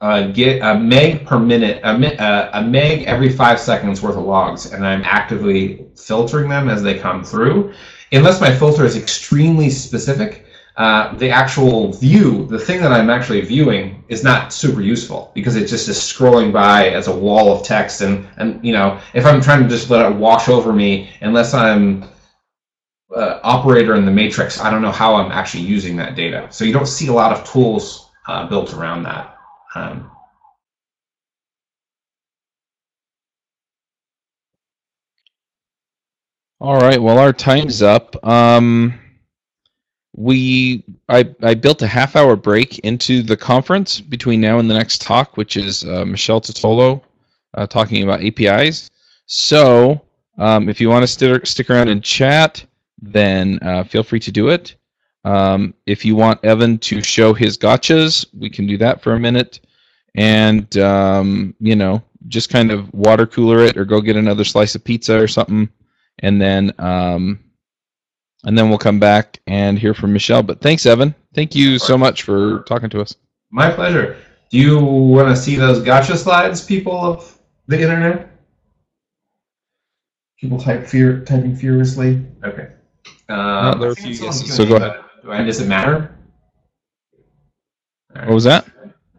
[0.00, 4.24] uh, get a meg per minute, a, uh, a meg every five seconds worth of
[4.24, 7.72] logs, and I'm actively filtering them as they come through.
[8.12, 10.46] Unless my filter is extremely specific,
[10.76, 15.54] uh, the actual view, the thing that I'm actually viewing, is not super useful because
[15.54, 18.00] it just is scrolling by as a wall of text.
[18.00, 21.52] And, and you know, if I'm trying to just let it wash over me, unless
[21.52, 22.04] I'm
[23.14, 26.48] uh, operator in the matrix, I don't know how I'm actually using that data.
[26.50, 29.36] So you don't see a lot of tools uh, built around that.
[29.74, 30.10] Um,
[36.60, 37.00] all right.
[37.00, 38.16] Well, our time's up.
[38.26, 38.98] Um,
[40.16, 44.74] we I, I built a half hour break into the conference between now and the
[44.74, 47.02] next talk, which is uh, Michelle Titolo
[47.54, 48.90] uh, talking about APIs.
[49.26, 50.02] So
[50.38, 52.64] um, if you want to st- stick around and chat,
[53.00, 54.76] then uh, feel free to do it.
[55.24, 59.20] Um, if you want Evan to show his gotchas, we can do that for a
[59.20, 59.60] minute.
[60.14, 64.74] And, um, you know, just kind of water cooler it or go get another slice
[64.74, 65.68] of pizza or something.
[66.20, 67.40] And then, um,
[68.44, 70.42] and then we'll come back and hear from Michelle.
[70.42, 71.14] But thanks, Evan.
[71.34, 73.14] Thank you so much for talking to us.
[73.50, 74.16] My pleasure.
[74.50, 78.30] Do you want to see those gotcha slides, people of the internet?
[80.40, 82.24] People type fear, typing furiously.
[82.42, 82.68] Okay.
[83.28, 85.04] Uh, there are a few yeses, so go ahead.
[85.24, 86.16] Does it matter?
[88.12, 88.66] What was that?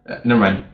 [0.07, 0.65] Uh, never mind.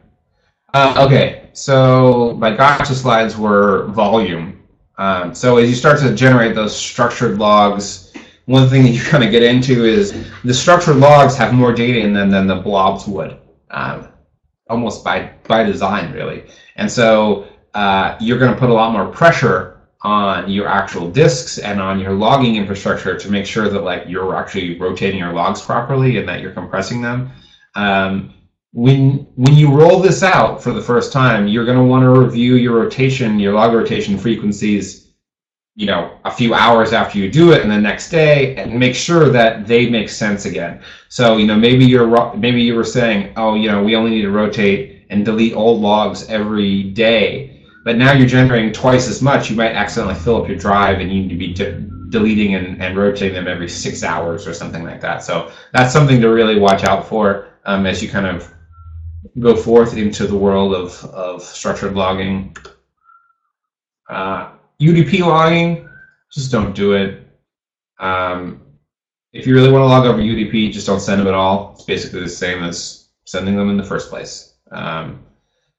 [0.73, 4.63] Uh, okay, so my gotcha slides were volume.
[4.97, 8.13] Um, so as you start to generate those structured logs,
[8.45, 11.99] one thing that you kind of get into is the structured logs have more data
[11.99, 13.37] in them than the blobs would,
[13.71, 14.07] um,
[14.69, 16.45] almost by by design, really.
[16.75, 21.57] And so uh, you're going to put a lot more pressure on your actual disks
[21.57, 25.61] and on your logging infrastructure to make sure that like you're actually rotating your logs
[25.61, 27.31] properly and that you're compressing them.
[27.75, 28.33] Um,
[28.73, 32.09] when when you roll this out for the first time, you're going to want to
[32.09, 35.07] review your rotation, your log rotation frequencies,
[35.75, 38.93] you know, a few hours after you do it, and the next day, and make
[38.93, 40.81] sure that they make sense again.
[41.09, 44.23] So you know, maybe you're maybe you were saying, oh, you know, we only need
[44.23, 47.46] to rotate and delete old logs every day
[47.87, 51.09] but now you're generating twice as much, you might accidentally fill up your drive and
[51.09, 51.79] you need to be de-
[52.09, 55.23] deleting and, and rotating them every six hours or something like that.
[55.23, 58.53] So that's something to really watch out for um, as you kind of
[59.39, 62.57] go forth into the world of, of structured logging.
[64.09, 64.49] Uh,
[64.81, 65.87] UDP logging,
[66.29, 67.25] just don't do it.
[67.99, 68.63] Um,
[69.31, 71.71] if you really want to log over UDP, just don't send them at all.
[71.75, 74.55] It's basically the same as sending them in the first place.
[74.73, 75.23] Um,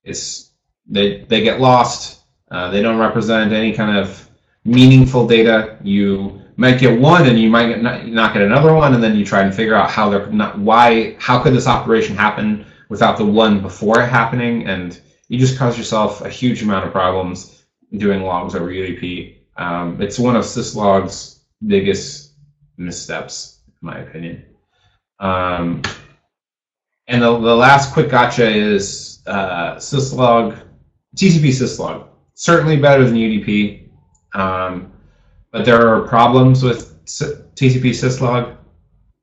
[0.04, 0.47] it's
[0.88, 2.22] they they get lost.
[2.50, 4.28] Uh, they don't represent any kind of
[4.64, 5.78] meaningful data.
[5.82, 9.24] You might get one, and you might not, not get another one, and then you
[9.24, 13.24] try and figure out how they're not why how could this operation happen without the
[13.24, 17.62] one before it happening, and you just cause yourself a huge amount of problems
[17.96, 19.36] doing logs over UDP.
[19.56, 22.32] Um, it's one of syslog's biggest
[22.76, 24.44] missteps, in my opinion.
[25.20, 25.82] Um,
[27.08, 30.62] and the, the last quick gotcha is uh, syslog,
[31.16, 32.06] TCP syslog.
[32.34, 33.88] Certainly better than UDP,
[34.34, 34.92] um,
[35.50, 38.56] but there are problems with TCP syslog.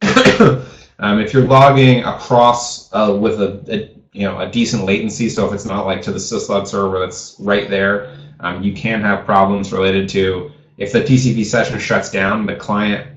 [0.99, 5.47] um, if you're logging across uh, with a, a you know a decent latency, so
[5.47, 9.25] if it's not like to the syslog server that's right there, um, you can have
[9.25, 13.07] problems related to if the TCP session shuts down, the client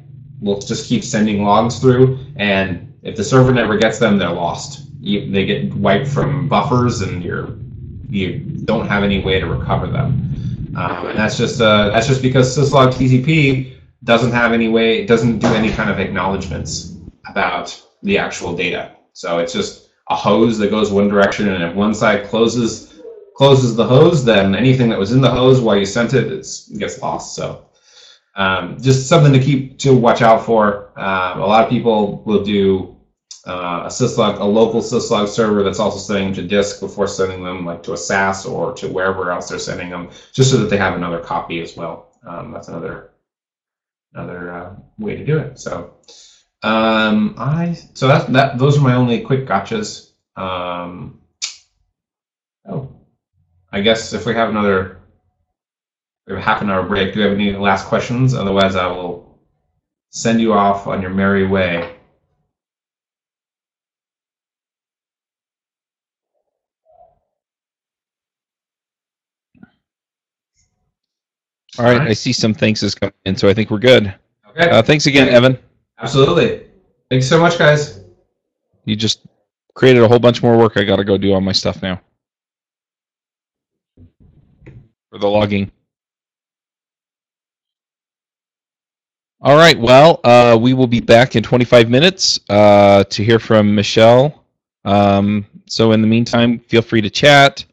[0.40, 4.86] will just keep sending logs through, and if the server never gets them, they're lost.
[5.00, 7.56] You, they get wiped from buffers, and you're
[8.08, 10.72] you don't have any way to recover them.
[10.76, 15.06] Um, and that's just uh, that's just because syslog TCP doesn't have any way, it
[15.06, 16.96] doesn't do any kind of acknowledgments
[17.28, 18.92] about the actual data.
[19.12, 23.00] So it's just a hose that goes one direction, and if one side closes
[23.34, 26.46] closes the hose, then anything that was in the hose while you sent it, it
[26.78, 27.36] gets lost.
[27.36, 27.66] So
[28.34, 30.92] um, just something to keep to watch out for.
[30.98, 32.97] Um, a lot of people will do
[33.46, 37.64] uh, a syslog, a local syslog server that's also sending to disk before sending them
[37.64, 40.76] like to a SaaS or to wherever else they're sending them, just so that they
[40.76, 42.18] have another copy as well.
[42.26, 43.10] Um, that's another
[44.14, 45.58] another uh, way to do it.
[45.58, 45.94] So
[46.62, 50.10] um, I so that that those are my only quick gotchas.
[50.36, 51.20] Um,
[52.68, 52.88] oh,
[53.70, 54.98] I guess if we have another
[56.26, 58.34] we have half an hour break, do you have any last questions?
[58.34, 59.40] Otherwise, I will
[60.10, 61.97] send you off on your merry way.
[71.78, 74.14] All right, I see some thanks is coming in, so I think we're good.
[74.50, 74.68] Okay.
[74.68, 75.56] Uh, thanks again, Evan.
[76.00, 76.66] Absolutely.
[77.10, 78.00] Thanks so much, guys.
[78.84, 79.26] You just
[79.74, 80.76] created a whole bunch more work.
[80.76, 82.00] I got to go do all my stuff now
[85.10, 85.70] for the logging.
[89.40, 89.78] All right.
[89.78, 94.44] Well, uh, we will be back in 25 minutes uh, to hear from Michelle.
[94.84, 97.64] Um, so, in the meantime, feel free to chat,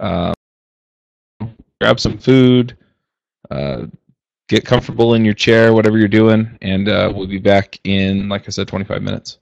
[0.00, 0.34] uh,
[1.80, 2.76] grab some food,
[3.50, 3.86] uh,
[4.48, 8.46] get comfortable in your chair, whatever you're doing, and uh, we'll be back in, like
[8.46, 9.38] I said, 25 minutes.